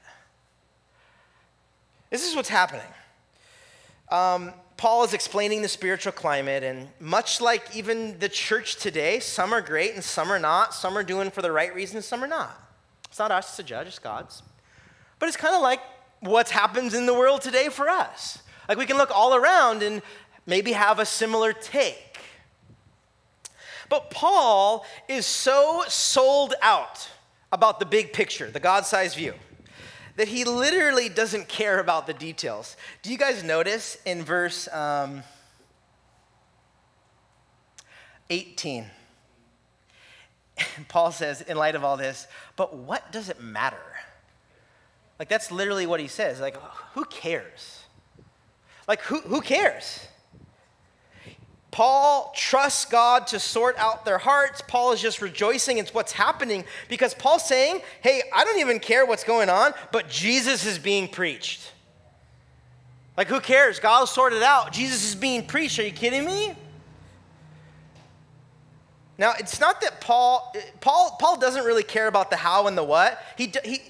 This 2.11 2.29
is 2.29 2.37
what's 2.37 2.51
happening. 2.51 2.83
Um, 4.11 4.53
Paul 4.77 5.05
is 5.05 5.15
explaining 5.15 5.63
the 5.63 5.69
spiritual 5.69 6.13
climate, 6.13 6.63
and 6.63 6.89
much 6.99 7.41
like 7.41 7.77
even 7.77 8.19
the 8.19 8.29
church 8.29 8.77
today, 8.77 9.21
some 9.21 9.53
are 9.53 9.61
great 9.61 9.95
and 9.95 10.03
some 10.03 10.31
are 10.33 10.39
not. 10.39 10.75
Some 10.75 10.97
are 10.97 11.03
doing 11.03 11.31
for 11.31 11.43
the 11.43 11.53
right 11.53 11.75
reasons, 11.75 12.07
some 12.07 12.23
are 12.25 12.29
not. 12.29 12.59
It's 13.09 13.19
not 13.19 13.31
us 13.31 13.57
to 13.57 13.63
judge, 13.63 13.87
it's 13.89 13.99
God's. 13.99 14.43
But 15.19 15.29
it's 15.29 15.37
kind 15.37 15.55
of 15.55 15.63
like 15.63 15.81
what 16.21 16.51
happens 16.51 16.95
in 16.95 17.07
the 17.07 17.15
world 17.15 17.43
today 17.43 17.69
for 17.69 17.89
us. 17.89 18.43
Like 18.69 18.79
we 18.79 18.87
can 18.87 18.97
look 18.97 19.11
all 19.15 19.35
around 19.35 19.83
and 19.83 20.03
maybe 20.47 20.73
have 20.73 20.99
a 20.99 21.07
similar 21.07 21.53
take. 21.53 22.19
But 23.89 24.11
Paul 24.11 24.87
is 25.09 25.27
so 25.27 25.85
sold 25.89 26.55
out 26.63 27.11
about 27.53 27.79
the 27.79 27.87
big 27.87 28.13
picture, 28.13 28.51
the 28.51 28.61
God 28.61 28.87
sized 28.87 29.17
view 29.17 29.35
that 30.17 30.29
he 30.29 30.45
literally 30.45 31.09
doesn't 31.09 31.49
care 31.49 31.79
about 31.79 32.07
the 32.07 32.15
details. 32.15 32.77
Do 33.03 33.11
you 33.11 33.19
guys 33.19 33.43
notice 33.43 33.97
in 34.05 34.23
verse 34.23 34.69
um, 34.73 35.23
18? 38.31 38.87
Paul 40.89 41.13
says, 41.13 41.41
in 41.43 41.57
light 41.57 41.75
of 41.75 41.85
all 41.85 41.97
this, 41.97 42.27
but 42.57 42.77
what 42.77 43.11
does 43.13 43.29
it 43.29 43.41
matter? 43.41 43.77
Like, 45.19 45.29
that's 45.29 45.51
literally 45.51 45.87
what 45.87 46.01
he 46.01 46.09
says. 46.09 46.41
Like, 46.41 46.57
who 46.95 47.05
cares? 47.05 47.85
Like, 48.89 49.01
who, 49.03 49.21
who 49.21 49.41
cares? 49.41 50.01
Paul 51.73 52.33
trusts 52.37 52.85
God 52.85 53.27
to 53.29 53.41
sort 53.41 53.77
out 53.79 54.05
their 54.05 54.19
hearts. 54.19 54.63
Paul 54.69 54.93
is 54.93 55.01
just 55.01 55.23
rejoicing 55.23 55.79
in 55.79 55.87
what's 55.87 56.13
happening 56.13 56.65
because 56.89 57.15
Paul's 57.15 57.49
saying, 57.49 57.81
hey, 58.03 58.23
I 58.33 58.45
don't 58.45 58.61
even 58.61 58.79
care 58.79 59.07
what's 59.07 59.25
going 59.25 59.49
on, 59.49 59.73
but 59.91 60.09
Jesus 60.09 60.67
is 60.67 60.79
being 60.79 61.09
preached. 61.09 61.73
Like, 63.17 63.27
who 63.29 63.41
cares? 63.41 63.81
God 63.81 64.01
will 64.01 64.07
sort 64.07 64.35
it 64.35 64.43
out. 64.43 64.73
Jesus 64.73 65.03
is 65.03 65.15
being 65.15 65.47
preached. 65.47 65.79
Are 65.79 65.83
you 65.83 65.93
kidding 65.93 66.27
me? 66.27 66.55
Now, 69.17 69.33
it's 69.39 69.59
not 69.59 69.81
that 69.81 70.01
Paul, 70.01 70.55
Paul, 70.81 71.17
Paul 71.19 71.39
doesn't 71.39 71.65
really 71.65 71.83
care 71.83 72.07
about 72.07 72.29
the 72.29 72.37
how 72.37 72.67
and 72.67 72.77
the 72.77 72.85
what. 72.85 73.19
He, 73.39 73.51
he, 73.65 73.81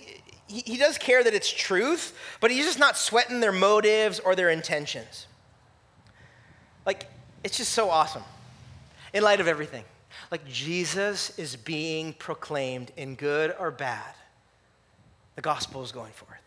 he 0.47 0.77
does 0.77 0.99
care 0.99 1.25
that 1.25 1.35
it's 1.35 1.51
truth, 1.51 2.17
but 2.41 2.53
he's 2.53 2.65
just 2.65 2.79
not 2.79 2.97
sweating 2.97 3.41
their 3.41 3.53
motives 3.53 4.21
or 4.21 4.37
their 4.37 4.51
intentions. 4.51 5.27
Like, 6.87 7.09
it's 7.45 7.57
just 7.57 7.73
so 7.73 7.91
awesome 7.91 8.23
in 9.13 9.23
light 9.23 9.41
of 9.41 9.49
everything. 9.49 9.85
Like 10.31 10.47
Jesus 10.47 11.37
is 11.39 11.57
being 11.57 12.13
proclaimed 12.15 12.93
in 12.97 13.15
good 13.15 13.55
or 13.59 13.71
bad. 13.71 14.15
The 15.37 15.43
gospel 15.43 15.83
is 15.83 15.93
going 15.93 16.13
forth. 16.13 16.39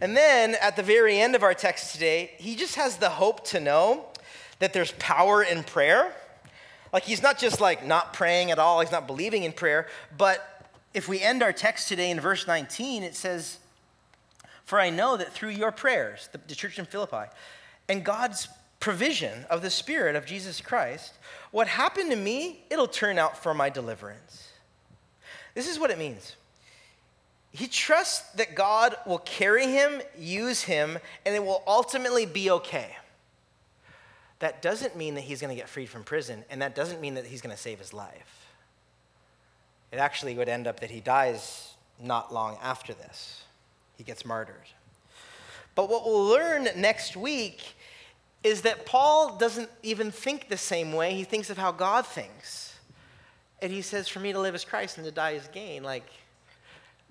And 0.00 0.16
then 0.16 0.56
at 0.60 0.76
the 0.76 0.82
very 0.82 1.18
end 1.18 1.34
of 1.34 1.42
our 1.42 1.54
text 1.54 1.92
today, 1.92 2.32
he 2.38 2.54
just 2.54 2.76
has 2.76 2.96
the 2.96 3.10
hope 3.10 3.44
to 3.48 3.60
know 3.60 4.06
that 4.58 4.72
there's 4.72 4.92
power 4.92 5.42
in 5.42 5.64
prayer. 5.64 6.12
Like 6.92 7.04
he's 7.04 7.22
not 7.22 7.38
just 7.38 7.60
like 7.60 7.86
not 7.86 8.12
praying 8.12 8.50
at 8.50 8.58
all, 8.58 8.80
he's 8.80 8.92
not 8.92 9.06
believing 9.06 9.44
in 9.44 9.52
prayer, 9.52 9.86
but 10.16 10.70
if 10.94 11.08
we 11.08 11.20
end 11.20 11.42
our 11.42 11.52
text 11.52 11.88
today 11.88 12.10
in 12.10 12.20
verse 12.20 12.46
19, 12.46 13.02
it 13.02 13.14
says, 13.14 13.58
For 14.64 14.80
I 14.80 14.90
know 14.90 15.16
that 15.16 15.32
through 15.32 15.50
your 15.50 15.70
prayers, 15.70 16.28
the, 16.32 16.40
the 16.48 16.54
church 16.54 16.78
in 16.78 16.86
Philippi, 16.86 17.30
and 17.88 18.04
God's 18.04 18.48
provision 18.80 19.44
of 19.50 19.62
the 19.62 19.70
Spirit 19.70 20.16
of 20.16 20.26
Jesus 20.26 20.60
Christ, 20.60 21.14
what 21.50 21.68
happened 21.68 22.10
to 22.10 22.16
me, 22.16 22.64
it'll 22.70 22.86
turn 22.86 23.18
out 23.18 23.42
for 23.42 23.54
my 23.54 23.68
deliverance. 23.68 24.52
This 25.54 25.68
is 25.68 25.78
what 25.78 25.90
it 25.90 25.98
means. 25.98 26.36
He 27.50 27.66
trusts 27.66 28.30
that 28.32 28.54
God 28.54 28.94
will 29.06 29.18
carry 29.18 29.66
him, 29.66 30.00
use 30.16 30.62
him, 30.62 30.98
and 31.24 31.34
it 31.34 31.44
will 31.44 31.62
ultimately 31.66 32.26
be 32.26 32.50
okay. 32.50 32.94
That 34.38 34.62
doesn't 34.62 34.96
mean 34.96 35.14
that 35.16 35.22
he's 35.22 35.40
going 35.40 35.54
to 35.54 35.60
get 35.60 35.68
freed 35.68 35.88
from 35.88 36.04
prison, 36.04 36.44
and 36.50 36.62
that 36.62 36.74
doesn't 36.74 37.00
mean 37.00 37.14
that 37.14 37.26
he's 37.26 37.40
going 37.40 37.54
to 37.54 37.60
save 37.60 37.78
his 37.78 37.92
life. 37.92 38.46
It 39.90 39.96
actually 39.96 40.36
would 40.36 40.48
end 40.48 40.66
up 40.66 40.80
that 40.80 40.90
he 40.90 41.00
dies 41.00 41.74
not 42.00 42.32
long 42.32 42.58
after 42.62 42.92
this. 42.94 43.42
He 43.96 44.04
gets 44.04 44.24
martyred. 44.24 44.68
But 45.74 45.88
what 45.88 46.04
we'll 46.04 46.24
learn 46.24 46.68
next 46.76 47.16
week 47.16 47.74
is 48.44 48.62
that 48.62 48.86
Paul 48.86 49.36
doesn't 49.36 49.68
even 49.82 50.10
think 50.10 50.48
the 50.48 50.56
same 50.56 50.92
way. 50.92 51.14
He 51.14 51.24
thinks 51.24 51.50
of 51.50 51.58
how 51.58 51.72
God 51.72 52.06
thinks. 52.06 52.74
And 53.60 53.72
he 53.72 53.82
says, 53.82 54.08
For 54.08 54.20
me 54.20 54.32
to 54.32 54.40
live 54.40 54.54
is 54.54 54.64
Christ 54.64 54.96
and 54.96 55.06
to 55.06 55.12
die 55.12 55.32
is 55.32 55.48
gain. 55.48 55.82
Like, 55.82 56.04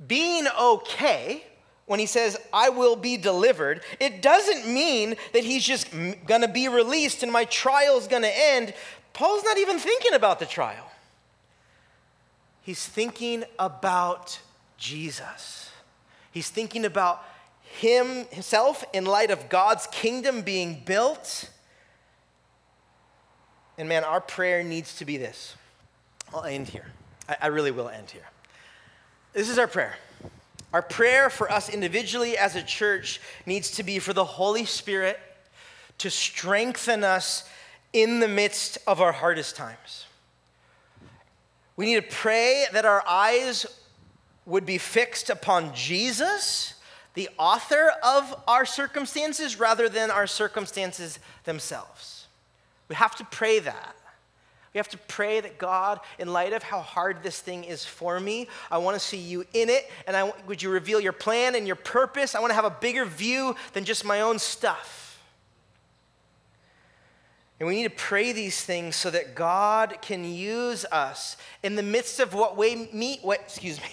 being 0.08 0.46
okay, 0.60 1.44
when 1.86 2.00
he 2.00 2.06
says, 2.06 2.38
I 2.54 2.70
will 2.70 2.96
be 2.96 3.18
delivered, 3.18 3.82
it 4.00 4.22
doesn't 4.22 4.72
mean 4.72 5.16
that 5.34 5.44
he's 5.44 5.66
just 5.66 5.88
gonna 6.26 6.48
be 6.48 6.68
released 6.68 7.24
and 7.24 7.32
my 7.32 7.46
trial's 7.46 8.08
gonna 8.08 8.32
end. 8.32 8.74
Paul's 9.14 9.44
not 9.44 9.58
even 9.58 9.80
thinking 9.80 10.14
about 10.14 10.40
the 10.40 10.46
trial, 10.46 10.92
he's 12.62 12.86
thinking 12.86 13.44
about 13.58 14.40
Jesus. 14.78 15.72
He's 16.32 16.50
thinking 16.52 16.86
about 16.86 17.24
him 17.72 18.26
himself 18.32 18.84
in 18.94 19.06
light 19.06 19.32
of 19.32 19.50
God's 19.50 19.88
kingdom 19.88 20.42
being 20.42 20.82
built. 20.86 21.50
And 23.78 23.88
man, 23.88 24.04
our 24.04 24.22
prayer 24.22 24.64
needs 24.64 24.98
to 24.98 25.06
be 25.06 25.18
this. 25.18 25.56
I'll 26.34 26.44
end 26.44 26.68
here. 26.68 26.88
I, 27.30 27.38
I 27.44 27.48
really 27.48 27.72
will 27.72 27.90
end 27.90 28.10
here. 28.10 28.28
This 29.34 29.50
is 29.50 29.60
our 29.60 29.68
prayer. 29.68 29.96
Our 30.74 30.82
prayer 30.82 31.30
for 31.30 31.52
us 31.52 31.70
individually 31.70 32.38
as 32.38 32.56
a 32.56 32.64
church 32.64 33.22
needs 33.46 33.72
to 33.72 33.84
be 33.84 34.00
for 34.00 34.14
the 34.14 34.26
Holy 34.26 34.66
Spirit 34.66 35.20
to 36.00 36.10
strengthen 36.10 37.04
us 37.04 37.48
in 37.94 38.20
the 38.20 38.28
midst 38.28 38.78
of 38.86 39.02
our 39.02 39.12
hardest 39.12 39.56
times. 39.56 40.06
We 41.76 41.86
need 41.86 41.96
to 41.96 42.16
pray 42.16 42.66
that 42.74 42.86
our 42.86 43.08
eyes 43.08 43.66
would 44.46 44.66
be 44.66 44.78
fixed 44.78 45.30
upon 45.30 45.74
Jesus 45.74 46.74
the 47.18 47.30
author 47.40 47.92
of 48.04 48.44
our 48.48 48.64
circumstances 48.64 49.60
rather 49.60 49.90
than 49.90 50.12
our 50.12 50.28
circumstances 50.28 51.18
themselves. 51.46 52.28
We 52.90 52.96
have 52.96 53.16
to 53.16 53.26
pray 53.26 53.58
that. 53.58 53.96
We 54.72 54.78
have 54.78 54.90
to 54.90 55.00
pray 55.00 55.40
that 55.40 55.58
God, 55.58 56.00
in 56.20 56.32
light 56.32 56.54
of 56.54 56.62
how 56.62 56.80
hard 56.80 57.24
this 57.24 57.40
thing 57.40 57.64
is 57.64 57.84
for 57.84 58.20
me, 58.20 58.48
I 58.70 58.78
want 58.78 58.94
to 58.94 59.00
see 59.00 59.18
you 59.18 59.46
in 59.54 59.68
it. 59.70 59.90
And 60.06 60.16
I, 60.16 60.32
would 60.46 60.62
you 60.62 60.70
reveal 60.70 61.00
your 61.00 61.12
plan 61.12 61.56
and 61.56 61.66
your 61.66 61.76
purpose? 61.76 62.36
I 62.36 62.40
want 62.40 62.52
to 62.52 62.56
have 62.56 62.66
a 62.66 62.70
bigger 62.70 63.04
view 63.04 63.56
than 63.74 63.84
just 63.84 64.06
my 64.06 64.22
own 64.22 64.38
stuff. 64.38 65.20
And 67.60 67.68
we 67.68 67.78
need 67.78 67.90
to 67.90 67.96
pray 67.96 68.32
these 68.32 68.62
things 68.62 68.96
so 68.96 69.10
that 69.10 69.34
God 69.34 69.98
can 70.04 70.24
use 70.24 70.86
us 70.92 71.36
in 71.64 71.74
the 71.74 71.82
midst 71.82 72.20
of 72.20 72.36
what 72.36 72.56
we 72.58 72.90
meet, 72.94 73.24
what, 73.24 73.40
excuse 73.40 73.82
me, 73.82 73.90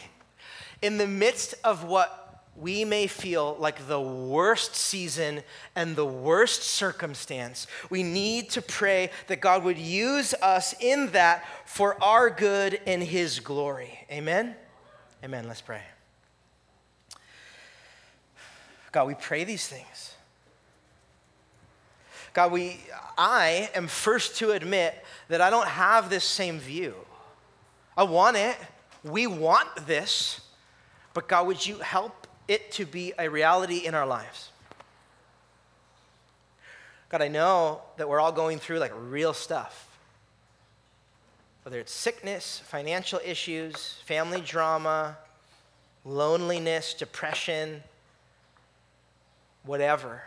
in 0.83 0.99
the 0.99 1.07
midst 1.07 1.55
of 1.65 1.85
what 1.85 2.24
we 2.57 2.85
may 2.85 3.07
feel 3.07 3.57
like 3.59 3.89
the 3.89 4.01
worst 4.01 4.77
season 4.77 5.43
and 5.75 5.97
the 5.97 6.07
worst 6.07 6.63
circumstance, 6.63 7.67
we 7.91 8.03
need 8.03 8.51
to 8.51 8.63
pray 8.63 9.11
that 9.27 9.41
God 9.41 9.65
would 9.65 9.79
use 9.79 10.35
us 10.35 10.75
in 10.81 11.11
that 11.13 11.45
for 11.67 12.03
our 12.03 12.31
good 12.31 12.81
and 12.87 13.03
His 13.03 13.41
glory. 13.41 14.07
Amen? 14.11 14.55
Amen. 15.25 15.49
Let's 15.49 15.61
pray. 15.61 15.83
God, 18.93 19.09
we 19.09 19.15
pray 19.15 19.43
these 19.43 19.67
things. 19.67 20.15
God, 22.33 22.53
we, 22.53 22.81
I 23.19 23.71
am 23.75 23.89
first 23.89 24.37
to 24.37 24.53
admit 24.53 25.05
that 25.29 25.41
I 25.41 25.51
don't 25.51 25.69
have 25.69 26.11
this 26.11 26.25
same 26.25 26.59
view. 26.61 26.95
I 27.97 28.05
want 28.05 28.37
it. 28.37 28.57
We 29.03 29.27
want 29.27 29.69
this. 29.87 30.41
But 31.13 31.29
God, 31.29 31.47
would 31.47 31.65
you 31.65 31.79
help 31.79 32.24
it 32.49 32.73
to 32.73 32.87
be 32.87 33.13
a 33.19 33.29
reality 33.29 33.87
in 33.87 33.95
our 33.95 34.07
lives? 34.07 34.51
God, 37.09 37.23
I 37.23 37.29
know 37.29 37.83
that 37.97 38.09
we're 38.09 38.21
all 38.21 38.33
going 38.33 38.59
through 38.59 38.79
like 38.79 38.93
real 38.97 39.35
stuff. 39.35 39.89
Whether 41.63 41.79
it's 41.79 41.93
sickness, 41.93 42.61
financial 42.67 43.21
issues, 43.25 43.99
family 44.05 44.41
drama, 44.41 45.17
loneliness, 46.05 46.93
depression, 46.93 47.83
whatever. 49.65 50.23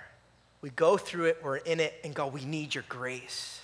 We 0.62 0.70
go 0.72 0.98
through 0.98 1.26
it, 1.26 1.40
we're 1.44 1.58
in 1.58 1.80
it, 1.80 1.94
and 2.04 2.14
God, 2.16 2.34
we 2.34 2.44
need 2.44 2.74
your 2.74 2.86
grace. 2.90 3.62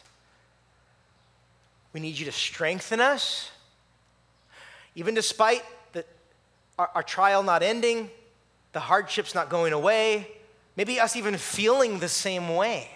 We 1.93 1.99
need 1.99 2.17
you 2.17 2.25
to 2.25 2.31
strengthen 2.31 2.99
us. 2.99 3.51
Even 4.95 5.15
despite 5.15 5.63
the, 5.93 6.05
our, 6.77 6.91
our 6.95 7.03
trial 7.03 7.41
not 7.41 7.63
ending, 7.63 8.09
the 8.73 8.81
hardships 8.81 9.33
not 9.33 9.49
going 9.49 9.71
away, 9.71 10.27
maybe 10.75 10.99
us 10.99 11.15
even 11.15 11.37
feeling 11.37 11.99
the 11.99 12.09
same 12.09 12.55
way. 12.55 12.89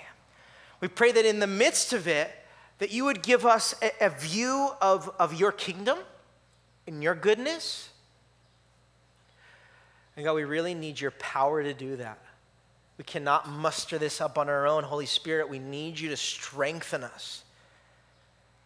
We 0.81 0.87
pray 0.87 1.11
that 1.11 1.25
in 1.25 1.39
the 1.39 1.47
midst 1.47 1.93
of 1.93 2.07
it, 2.07 2.31
that 2.79 2.91
you 2.91 3.05
would 3.05 3.23
give 3.23 3.45
us 3.45 3.73
a, 3.81 4.05
a 4.05 4.09
view 4.09 4.69
of, 4.81 5.09
of 5.19 5.39
your 5.39 5.51
kingdom 5.51 5.97
and 6.85 7.01
your 7.01 7.15
goodness. 7.15 7.89
And 10.15 10.25
God, 10.25 10.33
we 10.33 10.43
really 10.43 10.73
need 10.73 10.99
your 10.99 11.11
power 11.11 11.63
to 11.63 11.73
do 11.73 11.95
that. 11.97 12.19
We 12.97 13.03
cannot 13.03 13.47
muster 13.47 13.97
this 13.99 14.21
up 14.21 14.37
on 14.37 14.49
our 14.49 14.67
own. 14.67 14.83
Holy 14.83 15.05
Spirit, 15.05 15.49
we 15.49 15.59
need 15.59 15.99
you 15.99 16.09
to 16.09 16.17
strengthen 16.17 17.03
us. 17.03 17.43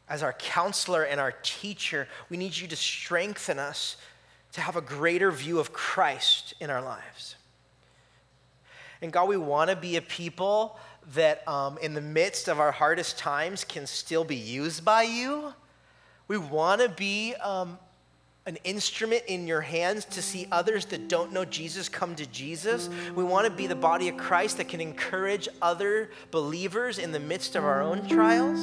As 0.08 0.24
our 0.24 0.34
counselor 0.34 1.04
and 1.04 1.20
our 1.20 1.34
teacher, 1.44 2.08
we 2.30 2.38
need 2.38 2.56
you 2.56 2.68
to 2.68 2.76
strengthen 2.76 3.60
us 3.60 3.98
to 4.54 4.62
have 4.62 4.76
a 4.76 4.82
greater 4.82 5.32
view 5.32 5.60
of 5.60 5.72
Christ 5.72 6.54
in 6.60 6.70
our 6.70 6.82
lives. 6.82 7.36
And 9.02 9.12
God, 9.12 9.28
we 9.28 9.38
want 9.38 9.70
to 9.70 9.76
be 9.76 9.96
a 9.96 10.02
people 10.02 10.78
that 11.14 11.48
um, 11.48 11.78
in 11.80 11.94
the 11.94 12.02
midst 12.02 12.48
of 12.48 12.60
our 12.60 12.72
hardest 12.72 13.18
times 13.18 13.64
can 13.64 13.88
still 13.88 14.24
be 14.24 14.36
used 14.36 14.86
by 14.86 15.04
you. 15.04 15.54
We 16.28 16.38
want 16.38 16.82
to 16.82 16.90
be 16.90 17.34
um, 17.36 17.80
an 18.46 18.58
instrument 18.64 19.24
in 19.28 19.48
your 19.48 19.62
hands 19.62 20.06
to 20.06 20.22
see 20.22 20.48
others 20.52 20.86
that 20.88 21.08
don't 21.08 21.34
know 21.34 21.46
Jesus 21.46 21.90
come 21.90 22.16
to 22.16 22.26
Jesus. 22.28 22.90
We 23.16 23.24
want 23.24 23.48
to 23.48 23.52
be 23.52 23.68
the 23.68 23.76
body 23.76 24.08
of 24.10 24.18
Christ 24.18 24.58
that 24.58 24.68
can 24.68 24.82
encourage 24.82 25.50
other 25.62 26.12
believers 26.30 27.00
in 27.00 27.12
the 27.12 27.20
midst 27.20 27.56
of 27.56 27.64
our 27.64 27.82
own 27.82 28.08
trials. 28.08 28.60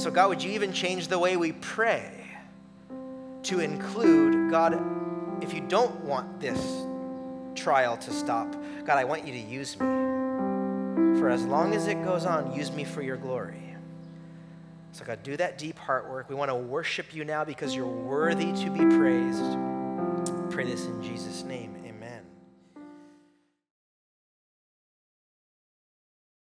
So, 0.00 0.10
God, 0.10 0.28
would 0.28 0.42
you 0.42 0.50
even 0.50 0.72
change 0.72 1.08
the 1.08 1.18
way 1.18 1.36
we 1.36 1.52
pray 1.52 2.25
to 3.46 3.60
include, 3.60 4.50
God, 4.50 4.82
if 5.40 5.54
you 5.54 5.60
don't 5.60 5.94
want 6.04 6.40
this 6.40 6.58
trial 7.54 7.96
to 7.96 8.10
stop, 8.10 8.52
God, 8.84 8.98
I 8.98 9.04
want 9.04 9.26
you 9.26 9.32
to 9.32 9.38
use 9.38 9.78
me. 9.78 9.86
For 11.18 11.30
as 11.30 11.44
long 11.44 11.72
as 11.74 11.86
it 11.86 12.02
goes 12.04 12.24
on, 12.24 12.52
use 12.54 12.72
me 12.72 12.84
for 12.84 13.02
your 13.02 13.16
glory. 13.16 13.62
So, 14.92 15.04
God, 15.04 15.22
do 15.22 15.36
that 15.36 15.58
deep 15.58 15.78
heart 15.78 16.08
work. 16.08 16.28
We 16.28 16.34
want 16.34 16.50
to 16.50 16.56
worship 16.56 17.14
you 17.14 17.24
now 17.24 17.44
because 17.44 17.74
you're 17.74 17.86
worthy 17.86 18.52
to 18.52 18.70
be 18.70 18.80
praised. 18.96 20.50
pray 20.50 20.64
this 20.64 20.86
in 20.86 21.02
Jesus' 21.02 21.44
name. 21.44 21.75